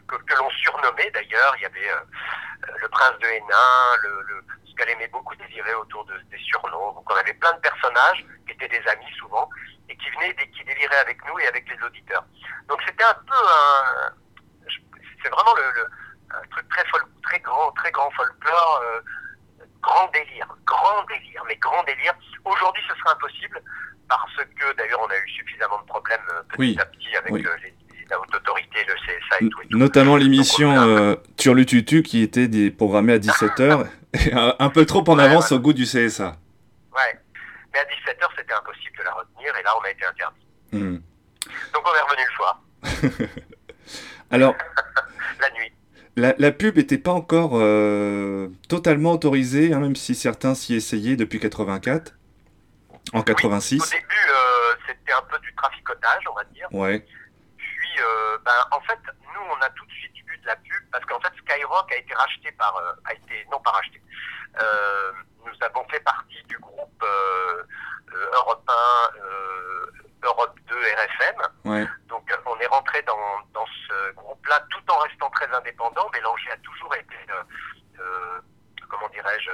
[0.07, 1.53] que, que l'on surnommait d'ailleurs.
[1.57, 1.99] Il y avait euh,
[2.81, 6.93] le prince de Hénin, le, le, ce qu'elle aimait beaucoup délirer autour de, des surnoms.
[6.93, 9.49] Donc on avait plein de personnages qui étaient des amis souvent
[9.89, 12.23] et qui venaient, et qui déliraient avec nous et avec les auditeurs.
[12.67, 14.13] Donc c'était un peu un...
[15.23, 15.89] C'est vraiment le, le-
[16.35, 19.01] un truc très, fol, très grand, très grand folklore, euh,
[19.81, 22.13] grand délire, grand délire, mais grand délire.
[22.43, 23.61] Aujourd'hui, ce serait impossible
[24.09, 27.31] parce que d'ailleurs, on a eu suffisamment de problèmes euh, petit Oui, à petit avec
[27.31, 27.45] oui.
[27.61, 27.75] les,
[28.09, 29.61] la haute autorité, le CSA et tout.
[29.63, 29.77] Et tout.
[29.77, 35.17] Notamment l'émission euh, Turlututu qui était des- programmée à 17h, et un, peu trop en
[35.17, 35.57] Ouais, avance ouais.
[35.57, 36.37] au goût du CSA.
[36.93, 37.19] Ouais.
[37.73, 40.45] Mais à 17h, c'était impossible de la retenir et là, on a été interdit.
[40.71, 40.97] Hmm.
[41.73, 42.61] Donc, on est revenu le soir,
[44.31, 44.55] Alors,
[45.41, 45.71] la nuit.
[46.15, 51.15] la, la pub n'était pas encore euh, totalement autorisée, hein, même si certains s'y essayaient
[51.15, 52.13] depuis 84,
[53.13, 53.77] en Au 86.
[53.91, 56.67] début, euh, c'était un peu du traficotage, on va dire.
[56.71, 57.05] Ouais,
[57.93, 60.83] Puis, euh, ben, en fait, nous, on a tout de suite eu de la pub
[60.91, 64.01] parce qu'en fait, Skyrock a été racheté par, euh, a été, non pas racheté.
[64.59, 65.11] Euh,
[65.45, 67.05] nous avons fait partie du groupe
[68.33, 69.85] Europe 1, euh,
[70.23, 71.35] Europe 2, RFM.
[71.65, 76.09] ouais, Donc, on est rentré dans, dans ce groupe-là tout en restant très indépendant.
[76.13, 77.15] Mélanger a toujours été,
[78.89, 79.51] comment dirais-je,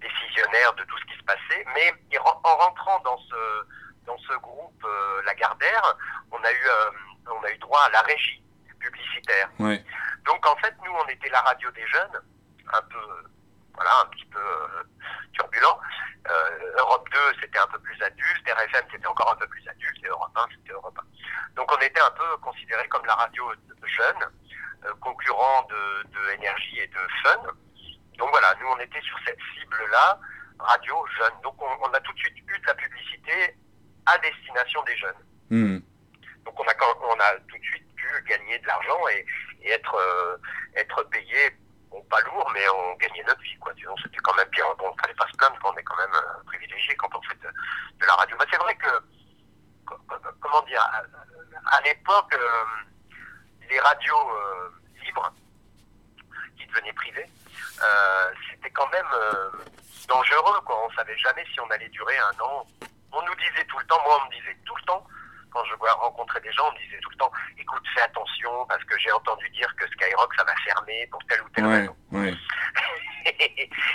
[0.00, 1.64] décisionnaire de tout ce qui se passait.
[1.74, 3.66] Mais en rentrant dans ce,
[4.06, 4.86] dans ce groupe
[5.24, 5.96] Lagardère,
[6.30, 6.68] on a, eu,
[7.28, 8.42] on a eu droit à la régie
[8.78, 9.50] publicitaire.
[9.58, 9.84] ouais.
[10.26, 12.20] Donc, en fait, nous, on était la radio des jeunes,
[12.72, 13.28] un peu,
[13.74, 14.82] voilà, un petit peu euh,
[15.32, 15.80] turbulent.
[16.28, 20.04] Euh, Europe 2, c'était un peu plus adulte, RFM, c'était encore un peu plus adulte,
[20.04, 21.54] et Europe 1, c'était Europe 1.
[21.54, 23.52] Donc, on était un peu considéré comme la radio
[23.84, 24.28] jeune,
[24.84, 27.42] euh, concurrent de, de énergie et de fun.
[28.18, 30.18] Donc, voilà, nous, on était sur cette cible-là,
[30.58, 31.34] radio jeune.
[31.44, 33.56] Donc, on, on a tout de suite eu de la publicité
[34.06, 35.22] à destination des jeunes.
[35.50, 35.78] Hmm.
[36.46, 39.26] Donc on a, on a tout de suite pu gagner de l'argent et,
[39.68, 40.36] être, euh,
[40.76, 41.50] être payé,
[41.90, 43.58] bon, pas lourd, mais on gagnait notre vie.
[43.58, 43.74] Quoi.
[43.74, 44.64] Disons, c'était quand même bien.
[44.78, 48.06] Bon, fallait pas se plaindre qu'on est quand même euh, privilégié quand on fait de,
[48.06, 48.36] la radio.
[48.38, 48.90] Mais c'est vrai que,
[49.86, 50.88] co- co- comment dire,
[51.72, 52.64] à, l'époque, euh,
[53.68, 54.30] les radios
[55.04, 55.32] libres,
[56.56, 57.28] qui devenaient privées,
[58.48, 59.06] c'était quand même
[60.06, 60.60] dangereux.
[60.64, 60.86] Quoi.
[60.86, 62.66] On savait jamais si on allait durer un an.
[63.12, 65.06] On nous disait tout le temps, moi on me disait tout le temps,
[65.56, 68.50] quand je vois rencontrer des gens, on me disait tout le temps, écoute, fais attention,
[68.68, 71.80] parce que j'ai entendu dire que Skyrock, ça va fermer pour telle ou telle Ouais,
[71.80, 71.96] raison.
[72.12, 72.34] ouais.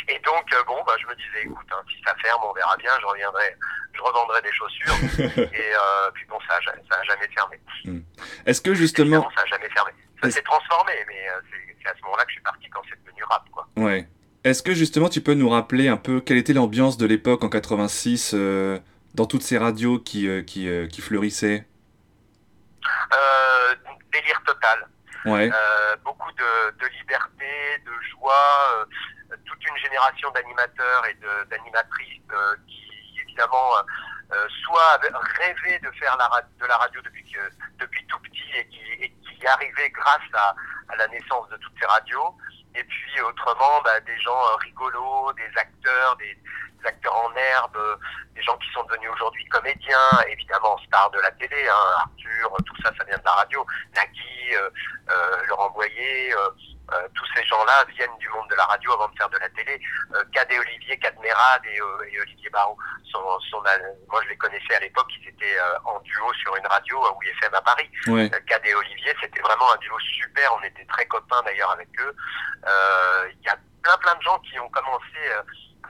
[0.07, 2.75] et donc, euh, bon, bah, je me disais, écoute, hein, si ça ferme, on verra
[2.77, 3.55] bien, je reviendrai,
[3.93, 4.95] je revendrai des chaussures.
[5.53, 7.59] et euh, puis bon, ça a, ja- ça a jamais fermé.
[8.45, 9.91] Est-ce que justement, Évidemment, ça a jamais fermé.
[10.23, 12.81] Ça s'est transformé, mais euh, c'est c'est à ce moment-là que je suis parti quand
[12.89, 13.67] c'est devenu rap, quoi.
[13.77, 14.07] ouais.
[14.43, 17.49] Est-ce que justement tu peux nous rappeler un peu quelle était l'ambiance de l'époque en
[17.49, 18.79] 86 euh,
[19.13, 21.67] dans toutes ces radios qui, euh, qui, euh, qui fleurissaient
[23.13, 23.75] Euh,
[24.11, 24.87] délire total.
[25.25, 25.51] Ouais,
[26.03, 28.87] beaucoup de, de liberté, de joie,
[29.45, 31.15] toute une génération d'animateurs et
[31.49, 32.23] d'animatrices
[32.67, 33.69] qui évidemment
[34.33, 34.99] euh, soit
[35.37, 36.27] rêvé de faire la,
[36.59, 37.39] de la radio depuis, que,
[37.77, 40.55] depuis tout petit et qui, et qui y arrivaient grâce à,
[40.89, 42.35] à la naissance de toutes ces radios.
[42.73, 46.35] Et puis autrement, bah, des gens rigolos, des acteurs, des
[46.85, 47.95] acteurs en herbe, euh,
[48.35, 52.75] des gens qui sont devenus aujourd'hui comédiens, évidemment stars de la télé, hein, Arthur, tout
[52.83, 53.65] ça, ça vient de la radio,
[53.95, 54.69] Nagui, euh,
[55.09, 56.49] euh, Laurent Boyer, euh,
[56.93, 59.49] euh, tous ces gens-là viennent du monde de la radio avant de faire de la
[59.49, 59.79] télé.
[60.13, 62.77] Euh, Cad et Olivier, Cad Merad et, euh, et Olivier Barrault,
[63.09, 63.77] sont, sont la-
[64.09, 67.11] moi je les connaissais à l'époque, ils étaient euh, en duo sur une radio à
[67.13, 67.89] WFM à Paris.
[68.07, 71.71] ouais, Euh, Cad et Olivier, c'était vraiment un duo super, on était très copains d'ailleurs
[71.71, 72.13] avec eux.
[72.67, 75.41] Euh, Il y a plein plein de gens qui ont commencé euh,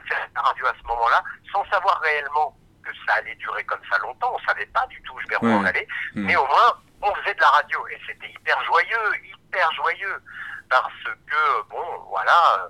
[0.08, 3.98] faire la radio à ce moment-là, sans savoir réellement que ça allait durer comme ça
[3.98, 5.54] longtemps, on savait pas du tout vers où Ouais.
[5.54, 6.24] on allait, Hmm.
[6.26, 10.22] mais au moins on faisait de la radio et c'était hyper joyeux, hyper joyeux,
[10.70, 10.92] parce
[11.26, 12.68] que bon, voilà, euh,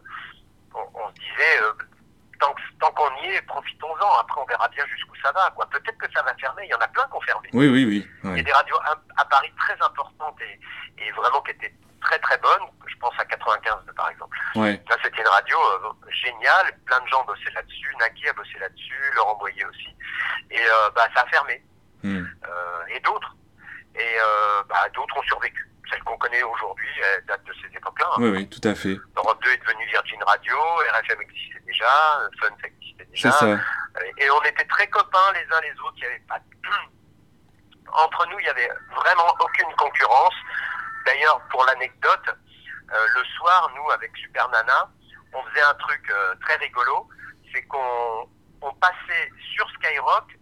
[0.75, 1.73] on, on se disait euh,
[2.40, 4.18] tant, tant qu'on premier, profitons-en.
[4.21, 5.51] Après, on verra bien jusqu'où ça va.
[5.55, 5.66] quoi.
[5.71, 6.64] Peut-être que ça va fermer.
[6.64, 7.49] Il y en a plein qui ont fermé.
[7.53, 8.11] Oui, oui, oui.
[8.25, 10.61] Il y a des radios à, à Paris très importantes et,
[11.05, 12.62] et vraiment qui étaient très très bonnes.
[12.86, 14.36] Je pense à 95 par exemple.
[14.54, 14.82] Ouais.
[14.88, 16.72] Ça, c'était une radio euh, géniale.
[16.86, 17.94] Plein de gens bossaient là-dessus.
[17.98, 19.12] Nagui a bossé là-dessus.
[19.16, 19.88] Laurent Boyer aussi.
[20.50, 21.62] Et euh, bah, ça a fermé.
[22.02, 22.24] Hmm.
[22.48, 23.34] Euh, et d'autres.
[23.94, 24.16] Et
[24.68, 25.68] bah, d'autres ont survécu.
[25.90, 28.06] Celle qu'on connaît aujourd'hui, elle date de ces époques-là.
[28.12, 28.16] hein.
[28.18, 28.96] Oui, oui, tout à fait.
[29.16, 30.56] Europe 2 est devenu Virgin Radio,
[30.94, 31.84] RFM existait déjà,
[32.40, 33.30] Fun existait déjà.
[33.32, 33.46] ça.
[34.16, 35.92] Et on était très copains les uns les autres.
[35.96, 36.38] Il y avait pas
[37.92, 40.34] entre nous, il y avait vraiment aucune concurrence.
[41.06, 44.90] D'ailleurs, pour l'anecdote, euh, le soir, nous avec Super Nana,
[45.32, 47.08] on faisait un truc euh, très rigolo,
[47.54, 48.28] c'est qu'on
[48.60, 50.38] on passait sur Skyrock,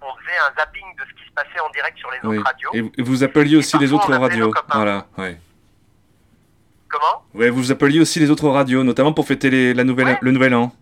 [0.00, 2.38] on faisait un zapping de ce qui se passait en direct sur les Oui.
[2.38, 2.70] autres radios.
[2.74, 4.52] Et vous- appeliez aussi les autres radios.
[4.72, 5.40] Voilà, ouais.
[6.88, 7.24] Comment?
[7.34, 10.18] Ouais, vous appeliez aussi les autres radios, notamment pour fêter les- la nouvelle, Ouais.
[10.20, 10.72] le nouvel an.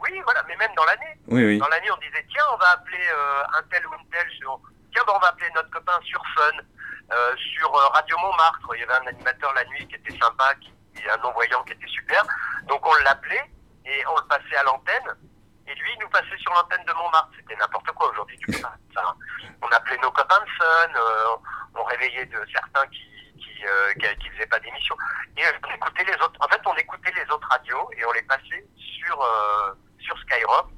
[0.00, 1.16] Oui, voilà, mais même dans l'année.
[1.28, 1.58] Oui, oui.
[1.58, 4.58] Dans l'année, on disait tiens, on va appeler euh, un tel ou une telle sur.
[4.92, 6.56] Tiens, bah, on va appeler notre copain sur Fun,
[7.12, 8.68] euh, sur euh, Radio Montmartre.
[8.74, 10.72] Il y avait un animateur la nuit qui était sympa, qui,
[11.08, 12.24] un non-voyant qui était super.
[12.66, 13.50] Donc on l'appelait
[13.84, 15.14] et on le passait à l'antenne.
[15.66, 17.30] Et lui, il nous passait sur l'antenne de Montmartre.
[17.36, 18.38] C'était n'importe quoi aujourd'hui.
[19.62, 20.94] On appelait nos copains de Fun.
[20.96, 21.36] euh,
[21.74, 23.10] on réveillait de certains qui
[23.66, 24.94] euh, qui, qui faisaient pas d'émission.
[25.36, 26.38] Et on écoutait les autres.
[26.40, 29.26] En fait, on écoutait les autres radios et on les passait sur
[29.98, 30.68] sur Skyrock.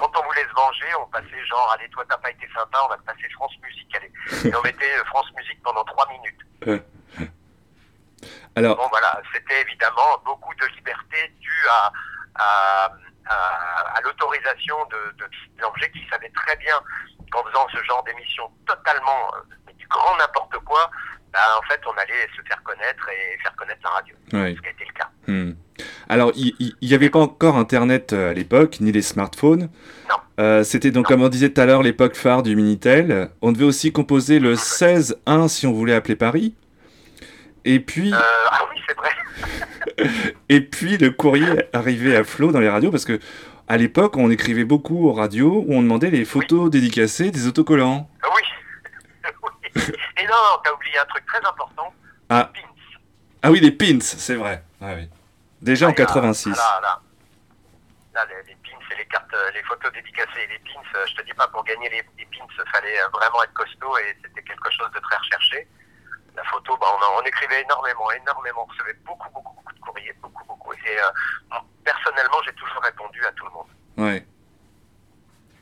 [0.00, 2.88] Quand on voulait se venger, on passait genre, allez, toi, t'as pas été sympa, on
[2.88, 4.10] va te passer France Musique, allez.
[4.50, 6.40] Et on mettait euh, France Musique pendant trois minutes.
[8.56, 11.92] Alors, Bon, voilà, c'était évidemment beaucoup de liberté due à,
[12.36, 12.90] à,
[13.26, 16.74] à, à l'autorisation de, de Bélanger qui savait très bien
[17.30, 19.32] qu'en faisant ce genre d'émission totalement
[19.68, 20.90] euh, du grand n'importe quoi,
[21.32, 24.16] bah, en fait, on allait se faire connaître et faire connaître la radio.
[24.32, 24.54] ouais.
[24.56, 25.08] Ce qui a été le cas.
[25.28, 25.52] Hmm.
[26.08, 29.68] Alors, il n'y avait pas encore Internet euh, à l'époque, ni les smartphones.
[30.38, 33.30] Euh, C'était donc, comme on disait tout à l'heure, l'époque phare du Minitel.
[33.42, 36.54] On devait aussi composer le 16-1 si on voulait appeler Paris.
[37.64, 38.18] Et puis, Euh,
[38.50, 39.10] ah oui, c'est vrai.
[40.48, 43.18] et puis le courrier arrivait à flot dans les radios parce que
[43.68, 48.10] à l'époque, on écrivait beaucoup aux radios où on demandait les photos dédicacées des autocollants.
[48.22, 48.42] Ah Oui.
[49.76, 49.82] oui.
[50.20, 51.92] Et non, t'as oublié un truc très important.
[52.30, 52.50] Ah.
[52.52, 52.60] Pins.
[53.42, 54.62] Ah oui, les pins, c'est vrai.
[54.80, 55.08] Ah oui.
[55.62, 56.50] Déjà en Ah, il y a- 86.
[56.56, 57.00] Là, là,
[58.14, 61.06] là, les, les pins et les cartes, euh, les photos dédicacées et les pins, euh,
[61.06, 63.96] je te dis pas, pour gagner les, les pins, il fallait euh, vraiment être costaud
[63.98, 65.68] et c'était quelque chose de très recherché.
[66.36, 66.86] La photo, bah,
[67.18, 70.72] on, écrivait énormément, énormément, on recevait beaucoup, beaucoup, beaucoup de courriers, beaucoup, beaucoup.
[70.72, 73.66] Et euh, personnellement, j'ai toujours répondu à tout le monde.
[73.96, 74.26] Ouais.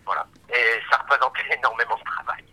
[0.05, 0.27] Voilà.
[0.51, 2.45] Et ça représentait énormément de travail.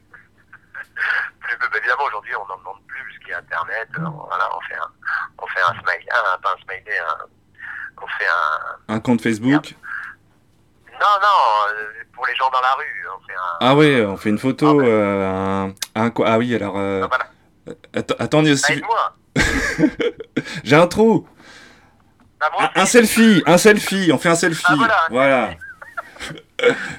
[1.48, 3.88] Plus, bah, évidemment, aujourd'hui, on n'en demande plus puisqu'il y a Internet.
[3.98, 4.92] euh, voilà, on fait un,
[5.42, 7.26] on fait un smiley, un, pas un smiley, un-
[8.02, 9.76] on fait un, Un compte Facebook.
[10.94, 13.58] Non, non, euh, pour les gens dans la rue, on fait un.
[13.60, 14.80] Ah ouais, on fait une photo.
[14.82, 16.78] Ah euh, un, quoi Ah oui, alors.
[16.78, 17.76] euh, Ah, voilà.
[17.94, 18.74] att- attendez Ah, aussi.
[18.74, 19.14] Aide-moi.
[20.64, 21.28] J'ai un trou.
[22.40, 24.10] Bah, moi Un, selfie, un selfie.
[24.14, 24.64] On fait un selfie.
[24.70, 25.00] Ah, voilà.
[25.10, 25.50] Voilà.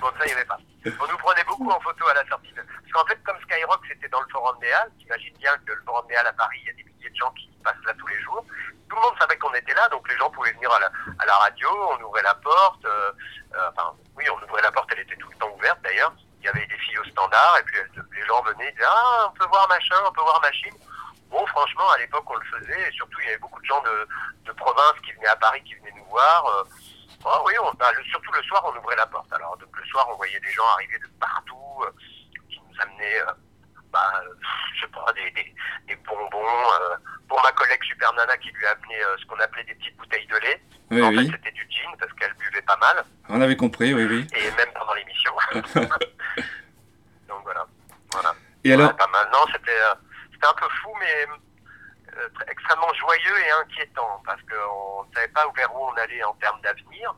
[0.01, 0.59] Bon, ça, n'y avait pas.
[0.86, 2.51] On nous prenait beaucoup en photo à la sortie.
[2.97, 6.07] Qu'en fait, comme Skyrock, c'était dans le Forum des Halles, t'imagines bien que le Forum
[6.09, 8.07] des Halles à Paris, il y a des milliers de gens qui passent là tous
[8.07, 8.44] les jours.
[8.88, 11.68] Tout le monde savait qu'on était là, donc les gens pouvaient venir à la, radio,
[11.99, 12.84] on ouvrait la porte.
[12.86, 13.12] euh,
[13.55, 16.12] euh, enfin, oui, on ouvrait la porte, elle était tout le temps ouverte d'ailleurs.
[16.40, 18.88] Il y avait des filles au standard, et puis elles- les gens venaient, ils disaient
[18.88, 20.74] Ah, on peut voir machin, on peut voir machine.
[21.28, 23.82] Bon, franchement, à l'époque, on le faisait, et surtout, il y avait beaucoup de gens
[23.82, 26.47] de, province qui venaient à Paris, qui venaient nous voir.
[26.47, 26.64] euh,
[27.26, 29.30] ah oui, on, bah, surtout le soir, on ouvrait la porte.
[29.32, 31.84] Alors, donc, le soir, on voyait des gens arriver de partout,
[32.81, 33.33] amenaient, euh,
[33.93, 34.35] bah, euh,
[34.74, 35.55] je sais pas, des, des,
[35.89, 36.45] des bonbons.
[36.81, 36.97] euh,
[37.29, 40.27] pour ma collègue Super Nana qui lui a amené ce qu'on appelait des petites bouteilles
[40.29, 40.62] de lait.
[40.93, 41.27] Oui, en oui.
[41.27, 44.24] fait, c'était du gin parce qu'elle buvait pas mal, On avait compris, oui, oui.
[44.37, 45.33] et même pendant l'émission.
[47.29, 47.66] donc voilà.
[48.12, 48.33] voilà.
[48.62, 49.29] Et alors, Ouais, pas mal.
[49.33, 49.72] Non, c'était
[50.33, 51.27] c'était un peu fou, mais
[52.49, 56.61] extrêmement joyeux et inquiétant parce qu'on ne savait pas vers où on allait en termes
[56.62, 57.14] d'avenir.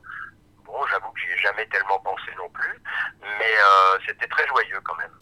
[0.64, 2.82] Bon, j'avoue que j'y ai jamais tellement pensé non plus,
[3.22, 5.12] mais euh, c'était très joyeux quand même.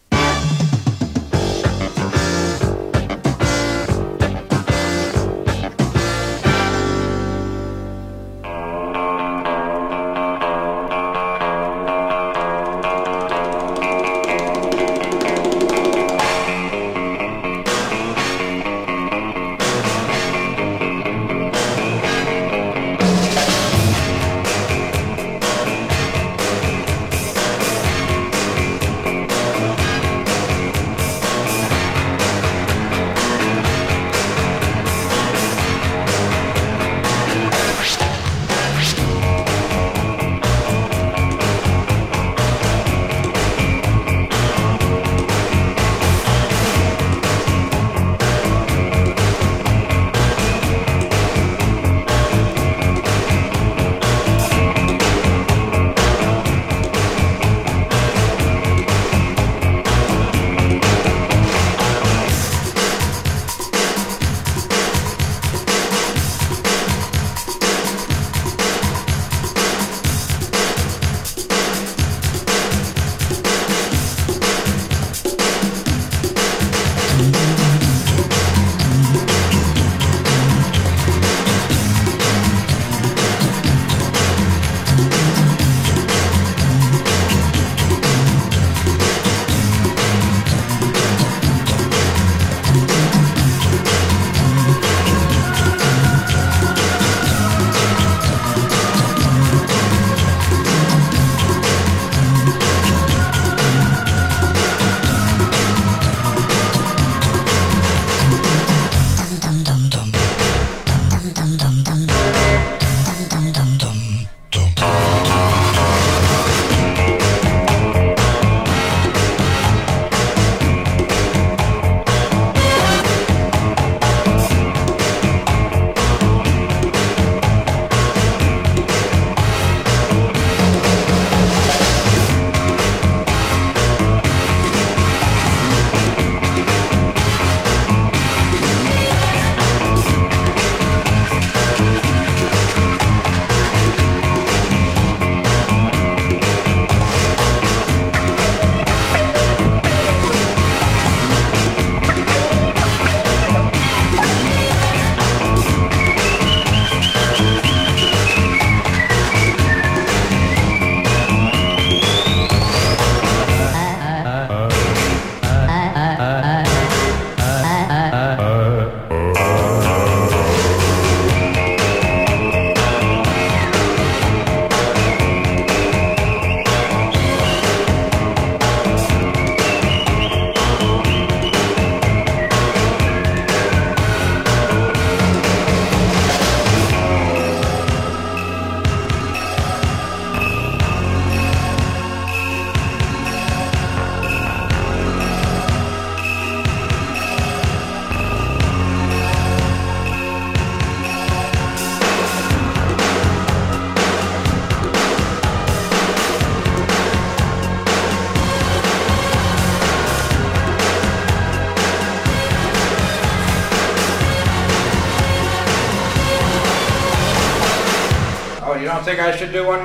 [219.06, 219.84] Think I should do one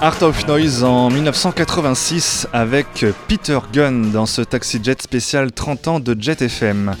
[0.00, 5.98] Art of Noise en 1986 avec Peter Gunn dans ce Taxi Jet spécial 30 ans
[5.98, 6.94] de Jet FM.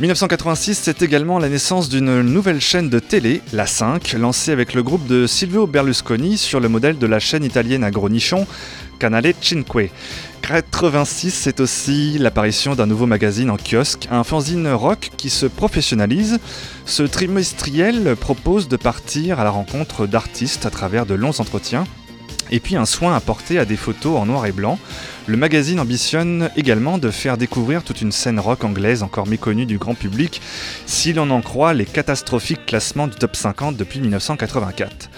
[0.00, 4.82] 1986, c'est également la naissance d'une nouvelle chaîne de télé, la 5, lancée avec le
[4.82, 8.46] groupe de Silvio Berlusconi sur le modèle de la chaîne italienne à gros nichons,
[8.98, 9.90] Canale Cinque.
[10.42, 16.40] 86, c'est aussi l'apparition d'un nouveau magazine en kiosque, un fanzine rock qui se professionnalise.
[16.84, 21.84] Ce trimestriel propose de partir à la rencontre d'artistes à travers de longs entretiens
[22.50, 24.78] et puis un soin apporté à des photos en noir et blanc.
[25.26, 29.78] Le magazine ambitionne également de faire découvrir toute une scène rock anglaise encore méconnue du
[29.78, 30.40] grand public,
[30.86, 35.10] si l'on en croit les catastrophiques classements du top 50 depuis 1984.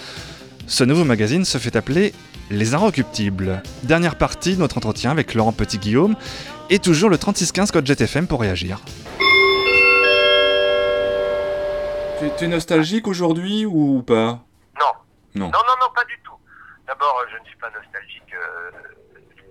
[0.66, 2.12] Ce nouveau magazine se fait appeler
[2.50, 3.62] Les Inrecuptibles.
[3.82, 6.16] Dernière partie de notre entretien avec Laurent Petit-Guillaume,
[6.70, 8.80] et toujours le 3615 code JetFM pour réagir.
[12.38, 14.44] Tu es nostalgique aujourd'hui ou pas?
[14.78, 14.92] Non.
[15.34, 15.46] Non.
[15.46, 16.29] Non, non, non, pas du tout.
[16.90, 18.34] D'abord, je ne suis pas nostalgique.
[18.34, 18.70] euh,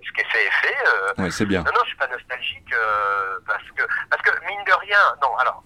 [0.05, 0.77] ce qui est fait est fait.
[0.87, 1.61] euh, Ouais, c'est bien.
[1.63, 5.37] Non, non, je suis pas nostalgique euh, parce que parce que mine de rien, non.
[5.37, 5.63] Alors,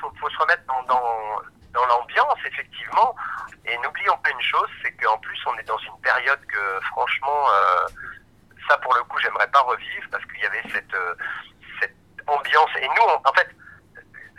[0.00, 1.42] faut, faut se remettre dans dans,
[1.74, 3.14] dans l'ambiance effectivement.
[3.66, 7.44] Et n'oublions pas une chose, c'est qu'en plus on est dans une période que franchement,
[8.68, 10.96] ça pour le coup, j'aimerais pas revivre parce qu'il y avait cette
[11.80, 11.96] cette
[12.26, 12.70] ambiance.
[12.80, 13.50] Et nous, on- en fait,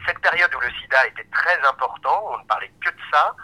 [0.07, 3.35] cette période où le SIDA était très important, on ne parlait que de ça.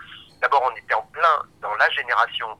[0.42, 2.58] D'abord, on était en plein dans la génération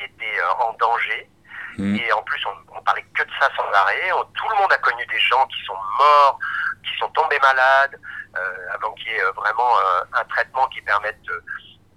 [0.00, 1.30] qui était euh, en danger.
[1.78, 1.96] Mhm.
[1.96, 4.12] Et en plus, on, on parlait que de ça sans arrêt.
[4.12, 6.38] On- tout le monde a connu des gens qui sont morts,
[6.82, 7.98] qui sont tombés malades,
[8.36, 9.70] euh, avant qu'il y ait euh, vraiment
[10.12, 11.44] un traitement qui permette de,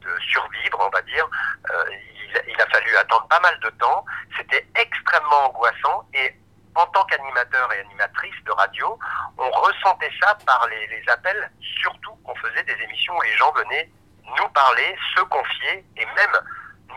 [0.02, 1.26] de survivre, on va dire.
[1.72, 1.86] Euh,
[2.16, 4.06] il, il a fallu attendre pas mal de temps.
[4.38, 6.08] C'était extrêmement angoissant.
[6.14, 6.36] Et
[6.76, 8.98] en tant qu'animateur et animatrice de radio,
[9.38, 11.52] on ressentait ça par les, les appels,
[11.82, 13.90] surtout qu'on faisait des émissions où les gens venaient
[14.38, 16.36] nous parler, se confier et même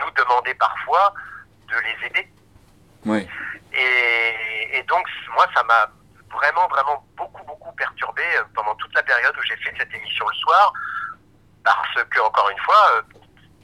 [0.00, 1.14] nous demander parfois
[1.68, 2.32] de les aider.
[3.72, 5.88] Et, et donc, moi, ça m'a
[6.32, 10.26] vraiment, vraiment beaucoup, beaucoup perturbé euh, pendant toute la période où j'ai fait cette émission
[10.28, 10.72] le soir,
[11.64, 13.02] parce que, encore une fois, euh,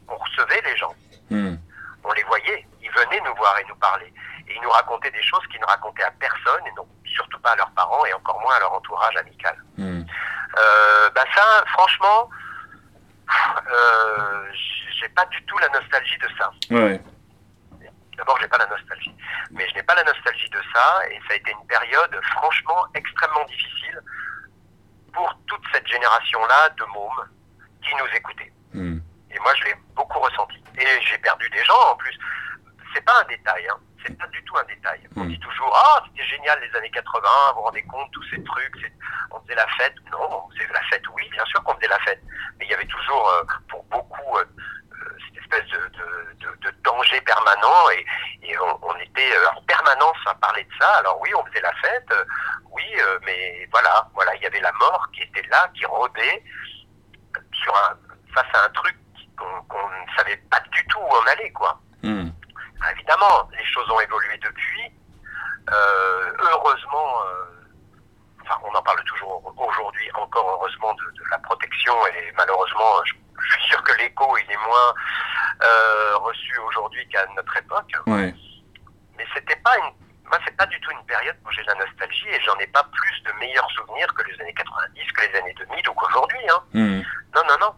[0.08, 0.94] on recevait les gens,
[1.30, 1.56] Hmm.
[2.04, 4.12] on les voyait, ils venaient nous voir et nous parler.
[4.48, 7.52] Et ils nous racontaient des choses qu'ils ne racontaient à personne, et non, surtout pas
[7.52, 9.56] à leurs parents, et encore moins à leur entourage amical.
[9.78, 10.02] Hmm.
[10.58, 12.28] Euh, bah ça, franchement,
[13.72, 14.52] euh,
[15.02, 16.50] j'ai pas du tout la nostalgie de ça.
[16.70, 17.00] Ouais.
[18.16, 19.14] D'abord, j'ai pas la nostalgie,
[19.50, 22.86] mais je n'ai pas la nostalgie de ça, et ça a été une période franchement
[22.94, 24.00] extrêmement difficile
[25.12, 27.28] pour toute cette génération-là de mômes
[27.82, 28.52] qui nous écoutaient.
[28.74, 28.98] Hmm.
[29.30, 30.62] Et moi, je l'ai beaucoup ressenti.
[30.78, 32.16] Et j'ai perdu des gens en plus.
[32.94, 33.76] C'est pas un détail, hein.
[34.06, 35.00] C'est pas du tout un détail.
[35.16, 35.28] On Mm.
[35.28, 38.92] dit toujours, ah, c'était génial les années 80, vous vous rendez compte, tous ces trucs,
[39.30, 39.94] on faisait la fête.
[40.10, 42.20] Non, on faisait la fête, oui, bien sûr qu'on faisait la fête.
[42.58, 44.44] Mais il y avait toujours, euh, pour beaucoup, euh,
[45.52, 48.06] espèce de, de- de- de danger permanent et,
[48.42, 50.88] et on, on était euh, en permanence à parler de ça.
[50.98, 52.24] Alors oui, on faisait la fête, euh,
[52.70, 56.42] oui, euh, mais voilà, voilà, il y avait la mort qui était là, qui rôdait
[57.52, 57.96] sur un,
[58.34, 58.96] face à un truc
[59.36, 61.78] qu'on ne savait pas du tout où on allait, quoi.
[62.02, 62.28] Hmm.
[62.92, 64.92] Évidemment, les choses ont évolué depuis.
[65.70, 67.44] Euh, heureusement, euh,
[68.52, 73.14] enfin, on en parle toujours aujourd'hui, encore heureusement, de, de la protection et malheureusement, je,
[73.40, 74.94] je suis sûr que l'écho il est moins
[75.62, 77.92] euh, reçu aujourd'hui qu'à notre époque.
[78.06, 78.34] Ouais.
[79.16, 79.94] Mais c'était pas une,
[80.28, 82.66] moi c'est pas du tout une période où j'ai de la nostalgie et j'en ai
[82.68, 86.50] pas plus de meilleurs souvenirs que les années 90, que les années 2000 ou qu'aujourd'hui.
[86.50, 86.62] Hein.
[86.74, 87.02] Hmm.
[87.34, 87.74] Non, non, non,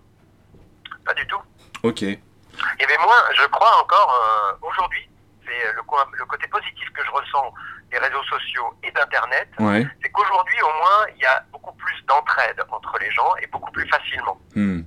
[1.05, 1.41] pas du tout.
[1.83, 2.03] Ok.
[2.03, 5.09] Il y avait moins, je crois encore, euh, aujourd'hui,
[5.45, 7.53] c'est le côté positif que je ressens
[7.95, 9.87] des réseaux sociaux et d'Internet, Ouais.
[10.03, 13.71] c'est qu'aujourd'hui, au moins, il y a beaucoup plus d'entraide entre les gens et beaucoup
[13.71, 14.37] plus facilement.
[14.57, 14.81] Hmm.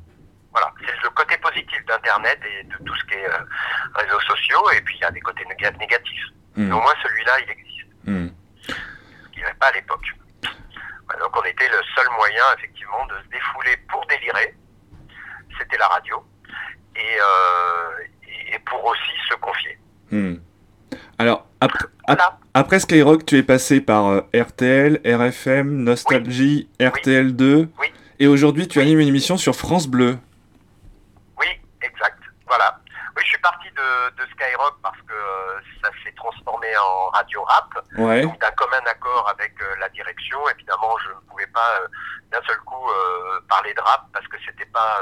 [0.52, 3.38] Voilà, c'est le côté positif d'Internet et de tout ce qui est euh,
[3.96, 6.26] réseaux sociaux, et puis il y a des côtés néga- négatifs.
[6.58, 6.72] Hmm.
[6.74, 8.28] Au moins, celui-là, il existe, Hmm.
[8.62, 10.06] ce qu'il n'y avait pas à l'époque.
[11.20, 14.54] Donc on était le seul moyen, effectivement, de se défouler pour délirer.
[15.58, 16.24] C'était la radio.
[16.98, 19.78] Et, euh, et- et pour aussi se confier.
[21.20, 22.38] Alors, ap- ap- Voilà.
[22.54, 27.68] après Skyrock, tu es passé par euh, RTL, RFM, Nostalgie, RTL2.
[27.80, 27.88] Oui.
[28.20, 30.18] Et aujourd'hui, tu animes une émission sur France Bleu.
[31.40, 31.48] Oui,
[31.82, 32.20] exact.
[32.48, 32.80] Voilà.
[33.16, 37.42] Oui, je suis parti de, de Skyrock parce que euh, ça s'est transformé en radio
[37.44, 37.70] rap.
[37.98, 38.22] Ouais.
[38.22, 41.82] Donc d'un commun accord avec euh, la direction, évidemment, je ne pouvais pas
[42.32, 42.76] d'un seul coup
[43.50, 44.98] parler de rap parce que c'était pas,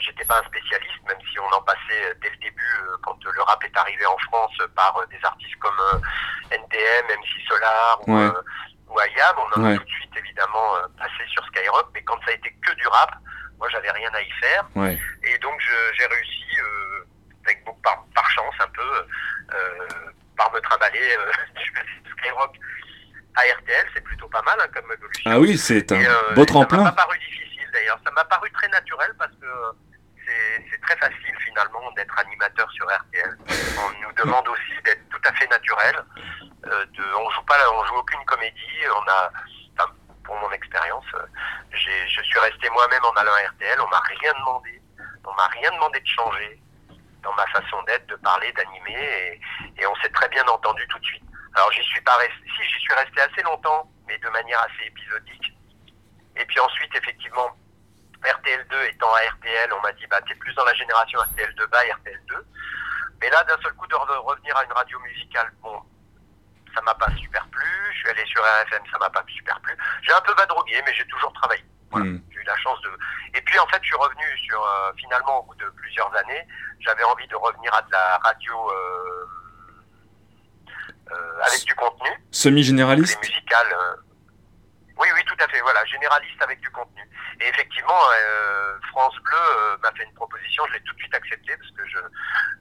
[0.00, 3.16] j'étais pas un spécialiste, même si on en passait euh, dès le début euh, quand
[3.26, 6.00] euh, le rap est arrivé en France par des artistes comme
[6.50, 8.28] NTM, MC Solar ou, Ouais.
[8.88, 9.74] ou on en Ouais.
[9.74, 12.86] a tout de suite évidemment passé sur Skyrock, mais quand ça a été que du
[12.88, 13.10] rap,
[13.58, 14.64] moi j'avais rien à y faire.
[14.74, 14.98] Ouais.
[15.22, 15.60] Et donc
[15.96, 17.04] j'ai réussi, euh,
[17.44, 19.06] avec beaucoup, par, par chance un peu,
[19.54, 19.86] euh,
[20.36, 21.32] par me trimballer euh,
[22.04, 22.56] du Skyrock
[23.36, 25.30] à RTL, c'est plutôt pas mal hein, comme évolution.
[25.30, 26.84] Ah oui, c'est un Et, beau et Ça m'a tremplin.
[26.84, 29.46] pas paru difficile d'ailleurs, ça m'a paru très naturel parce que
[30.70, 33.36] c'est très facile finalement d'être animateur sur RTL.
[33.78, 35.96] On nous demande aussi d'être tout à fait naturel.
[36.66, 36.84] Euh,
[37.16, 38.80] on joue pas, on joue aucune comédie.
[38.94, 39.30] On a,
[40.24, 41.26] pour mon expérience, euh,
[41.72, 43.80] je suis resté moi-même en allant à RTL.
[43.80, 44.82] On m'a rien demandé.
[45.24, 46.60] On m'a rien demandé de changer
[47.22, 49.40] dans ma façon d'être, de parler, d'animer, et,
[49.78, 51.24] et on s'est très bien entendu tout de suite.
[51.54, 54.86] Alors j'y suis pas resté, si j'y suis resté assez longtemps, mais de manière assez
[54.86, 55.52] épisodique.
[56.36, 57.50] Et puis ensuite, effectivement,
[58.22, 61.82] RTL2 étant à RTL, on m'a dit bah t'es plus dans la génération RTL2 bas,
[61.84, 62.34] RTL2.
[63.20, 65.78] Mais là, d'un seul coup, de re- revenir à une radio musicale, bon,
[66.74, 67.66] ça m'a pas super plu.
[67.92, 69.76] Je suis allé sur RFM, ça m'a pas super plu.
[70.02, 71.64] J'ai un peu vadrouillé, mais j'ai toujours travaillé.
[71.90, 72.06] Voilà.
[72.06, 72.22] Hmm.
[72.30, 72.90] J'ai eu la chance de.
[73.34, 76.46] Et puis en fait, je suis revenu sur euh, finalement au bout de plusieurs années,
[76.80, 79.26] j'avais envie de revenir à de la radio euh,
[81.12, 83.74] euh, avec du contenu, les Semi-généraliste musicales.
[85.00, 85.60] Oui, oui, tout à fait.
[85.62, 87.02] Voilà, généraliste avec du contenu.
[87.40, 90.62] Et effectivement, euh, France Bleu euh, m'a fait une proposition.
[90.68, 91.98] Je l'ai tout de suite acceptée parce que je,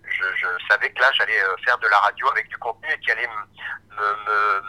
[0.09, 2.99] je, je savais que là, j'allais euh, faire de la radio avec du contenu et
[2.99, 4.61] qui allait me, me,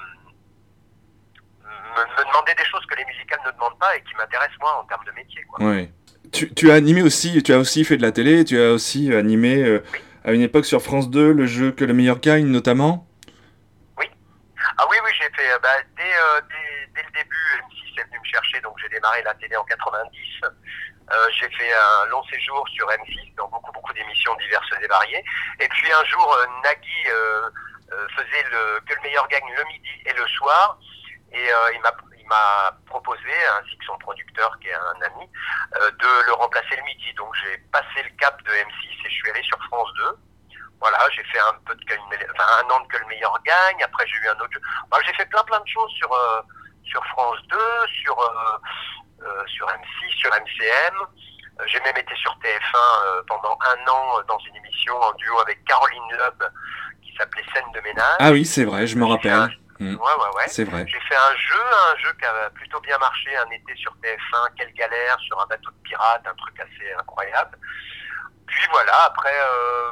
[1.65, 4.85] me, demander des choses que les musicales ne demandent pas et qui m'intéressent moi en
[4.85, 5.43] termes de métier.
[5.45, 5.65] Quoi.
[5.65, 5.93] Ouais.
[6.33, 9.13] Tu, tu as animé aussi, tu as aussi fait de la télé, tu as aussi
[9.15, 9.83] animé euh,
[10.25, 13.07] à une époque sur France 2 le jeu Que le meilleur gagne notamment.
[14.79, 18.05] Ah oui, oui, j'ai fait, euh, bah, dès, euh, dès, dès le début, M6 est
[18.05, 20.41] venu me chercher, donc j'ai démarré la télé en 90.
[20.45, 25.25] Euh, j'ai fait un long séjour sur M6 dans beaucoup, beaucoup d'émissions diverses et variées.
[25.59, 27.05] Et puis un jour, Nagui
[28.17, 30.79] faisait le, que le meilleur gagne le midi et le soir.
[31.33, 31.93] Et il m'a
[32.27, 35.29] m'a proposé, ainsi que son producteur qui est un ami,
[35.75, 37.13] de le remplacer le midi.
[37.15, 40.30] Donc j'ai passé le cap de M6 et je suis allé sur France 2.
[40.81, 43.07] Voilà, j'ai fait un peu de que le me- enfin, un an de que le
[43.07, 43.83] meilleur gagne.
[43.83, 44.53] Après, j'ai eu un autre.
[44.53, 44.61] jeu.
[44.91, 46.41] Enfin, j'ai fait plein plein de choses sur euh,
[46.85, 47.59] sur France 2,
[48.03, 48.59] sur euh,
[49.27, 50.97] euh, sur M6, sur MCM.
[51.61, 55.13] Euh, J'ai même été sur TF1 euh, pendant un an euh, dans une émission en
[55.13, 56.43] duo avec Caroline Loeb
[57.03, 58.17] qui s'appelait Scène de ménage.
[58.19, 59.57] Ah oui, c'est vrai, je me rappelle.
[59.79, 59.95] Mm.
[59.97, 60.45] Ouais, ouais, ouais.
[60.49, 60.85] C'est vrai.
[60.89, 61.61] J'ai fait un jeu,
[61.93, 65.47] un jeu qui a plutôt bien marché un été sur TF1, quelle galère, sur un
[65.47, 67.59] bateau de pirate, un truc assez incroyable.
[68.47, 69.91] Puis voilà, après, euh,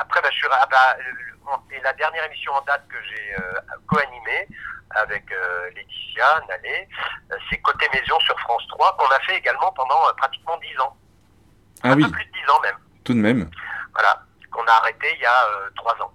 [0.00, 3.34] après, bah, je suis, ah, bah, euh, et la dernière émission en date que j'ai
[3.34, 4.48] euh, co-animée
[4.90, 6.88] avec euh, Laetitia Nallet,
[7.50, 10.96] c'est Côté Maison sur France 3 qu'on a fait également pendant pratiquement 10 ans,
[11.82, 12.76] Ah un oui, peu plus de 10 ans même.
[13.04, 13.50] tout de même.
[13.92, 16.12] Voilà, qu'on a arrêté il y a euh, trois ans.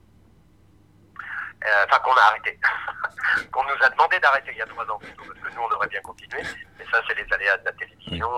[1.85, 2.59] Enfin, qu'on a arrêté.
[3.51, 5.75] qu'on nous a demandé d'arrêter il y a trois ans plutôt, parce que nous, on
[5.75, 6.41] aurait bien continué.
[6.77, 8.29] Mais ça, c'est les aléas de la télévision.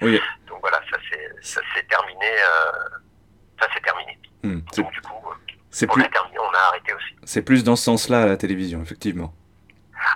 [0.00, 2.30] Oui, donc voilà, ça c'est ça s'est terminé.
[3.60, 4.18] Ça s'est terminé.
[4.42, 5.34] hmm, c'est- Donc du coup, euh,
[5.70, 7.16] c'est on plus, a terminé, on a arrêté aussi.
[7.24, 9.32] c'est plus dans ce sens-là la télévision, effectivement.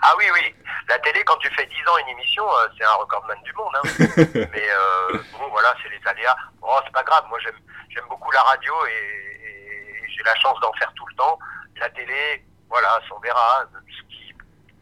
[0.03, 0.55] Ah oui, oui.
[0.89, 3.73] La télé, quand tu fais 10 ans une émission, euh, c'est un recordman du monde.
[3.77, 3.83] Hein.
[4.53, 6.37] Mais euh, bon, voilà, c'est les aléas.
[6.61, 7.25] Oh, c'est pas grave.
[7.29, 11.39] Moi, j'aime, beaucoup la radio et, et j'ai la chance d'en faire tout le temps.
[11.79, 14.35] La télé, voilà, on verra ce qui,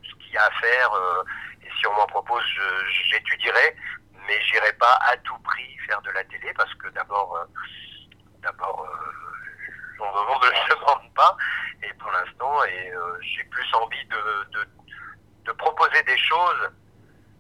[0.09, 0.93] ce qu'il y a à faire.
[0.93, 1.23] euh,
[1.65, 2.45] et si on m'en propose,
[3.11, 3.77] j'étudierai.
[4.27, 7.37] Mais j'irai pas à tout prix faire de la télé parce que d'abord,
[8.43, 10.07] d'abord, euh, on
[10.41, 11.37] ne le demande pas.
[11.83, 14.67] Et pour l'instant, et euh, j'ai plus envie de, de
[15.47, 16.71] de proposer des choses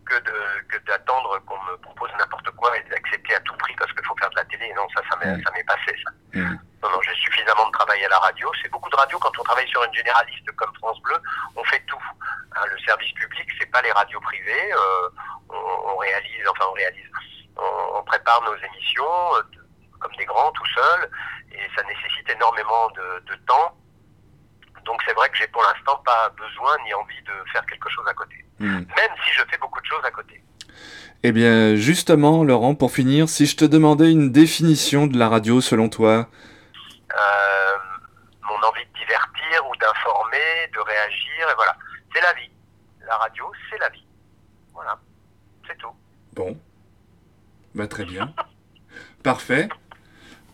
[0.06, 0.32] que de
[0.68, 4.16] que d'attendre qu'on me propose n'importe quoi et d'accepter à tout prix parce qu'il faut
[4.16, 4.72] faire de la télé.
[4.74, 5.42] Non, ça, ça m'est, Mm.
[5.44, 6.10] ça m'est passé, ça.
[6.34, 6.58] Mm.
[6.82, 8.50] Non, non, j'ai suffisamment de travail à la radio.
[8.62, 11.16] C'est beaucoup de radio quand on travaille sur une généraliste comme France Bleu.
[11.56, 12.02] On fait tout.
[12.56, 14.72] Hein, le service public, c'est pas les radios privées.
[14.72, 15.08] Euh,
[15.50, 17.06] on, on réalise, enfin, on réalise.
[17.58, 19.42] On, on prépare nos émissions euh,
[20.00, 21.10] comme des grands tout seul
[21.52, 23.76] et ça nécessite énormément de, de temps.
[24.84, 28.06] Donc c'est vrai que j'ai pour l'instant pas besoin ni envie de faire quelque chose
[28.08, 28.44] à côté.
[28.58, 28.78] Hmm.
[28.78, 30.42] Même si je fais beaucoup de choses à côté.
[31.22, 35.60] Eh bien, justement, Laurent, pour finir, si je te demandais une définition de la radio
[35.60, 36.28] selon toi,
[37.12, 37.76] Euh,
[38.42, 41.76] mon envie de divertir ou d'informer, de réagir, et voilà.
[42.14, 42.50] C'est la vie.
[43.06, 44.06] La radio, c'est la vie.
[44.72, 44.98] Voilà.
[45.66, 45.92] C'est tout.
[46.34, 46.56] bon,
[47.74, 48.32] bah très bien,
[49.22, 49.68] parfait.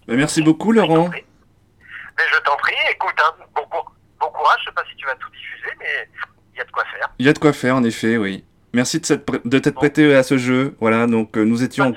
[0.08, 1.08] Bah, merci beaucoup, Laurent.
[1.08, 5.04] Mais je t'en prie, écoute, hein, bon, cour- bon courage, je sais pas si tu
[5.06, 6.08] vas tout diffuser, mais
[6.54, 7.08] il y a de quoi faire.
[7.18, 8.44] Il y a de quoi faire, en effet, oui.
[8.72, 10.76] Merci de t'être prêté à ce jeu.
[10.80, 11.94] Voilà, donc euh, nous étions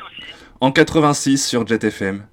[0.62, 2.26] en 86 sur Jet FM.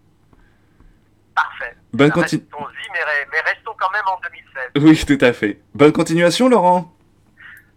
[1.34, 1.76] Parfait.
[1.92, 4.82] Bonne continu- Restons-y, mais, re- mais restons quand même en 2016.
[5.08, 5.60] Oui, tout à fait.
[5.74, 6.92] Bonne continuation, Laurent.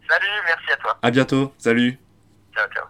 [0.09, 0.97] Salut, merci à toi.
[1.01, 1.53] À bientôt.
[1.57, 1.97] Salut.
[2.55, 2.85] Ciao, ciao.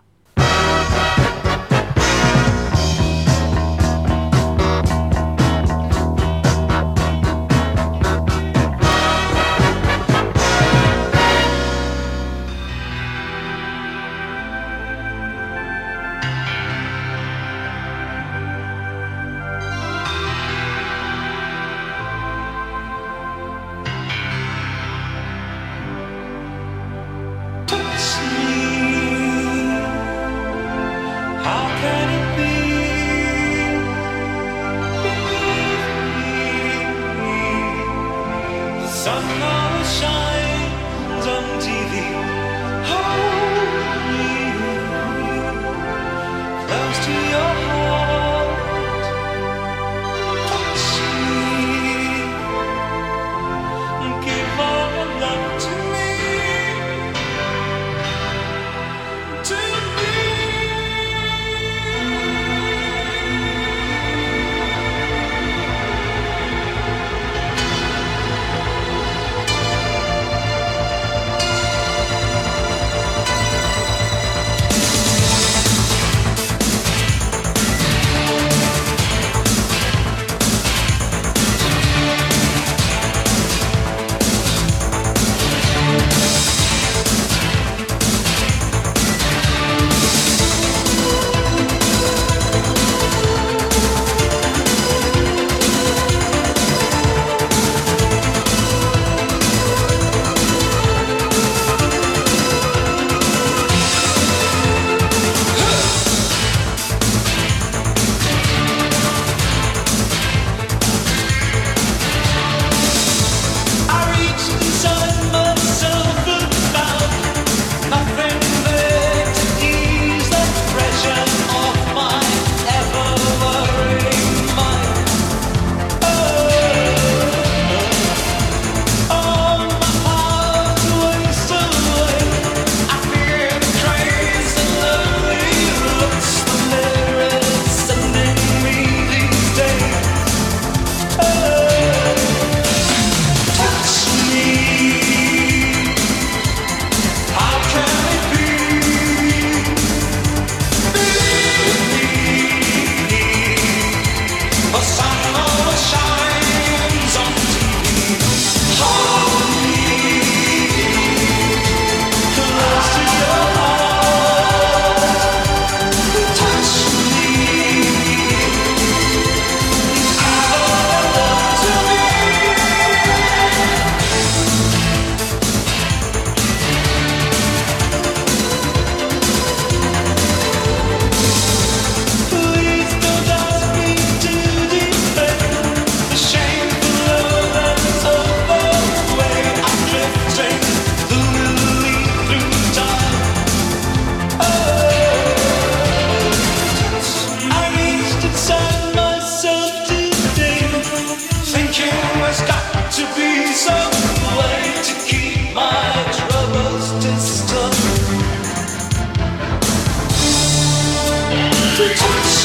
[211.82, 212.39] AA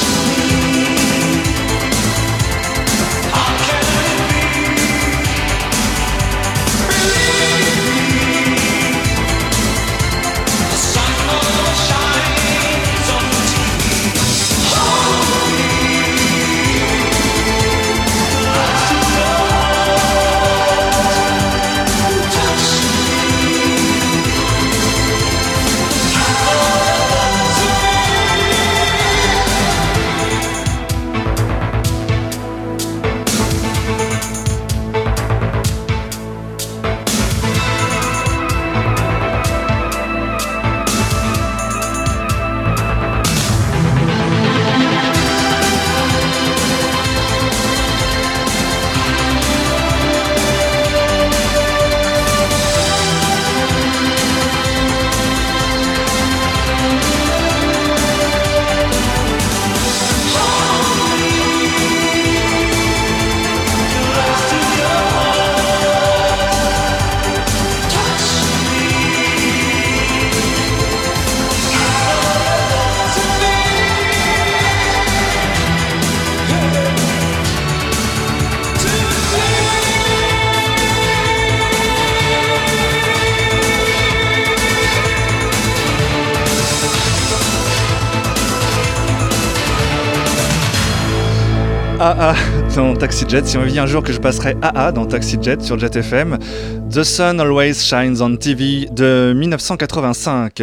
[93.05, 93.47] Taxi Jet.
[93.47, 95.95] Si on me dit un jour que je passerai AA dans Taxi Jet sur Jet
[95.95, 96.39] FM,
[96.91, 100.63] The Sun Always Shines on TV de 1985.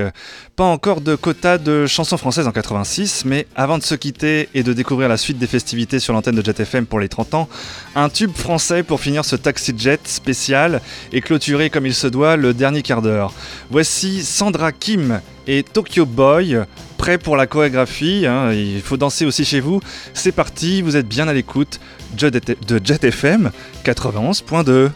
[0.55, 4.63] Pas encore de quota de chansons françaises en 86, mais avant de se quitter et
[4.63, 7.49] de découvrir la suite des festivités sur l'antenne de Jet FM pour les 30 ans,
[7.93, 10.81] un tube français pour finir ce Taxi Jet spécial
[11.13, 13.35] et clôturer comme il se doit le dernier quart d'heure.
[13.69, 16.57] Voici Sandra Kim et Tokyo Boy,
[17.01, 19.81] prêt pour la chorégraphie, hein, il faut danser aussi chez vous.
[20.13, 21.79] C'est parti, vous êtes bien à l'écoute
[22.15, 23.49] de Jet FM
[23.83, 24.91] 91.2.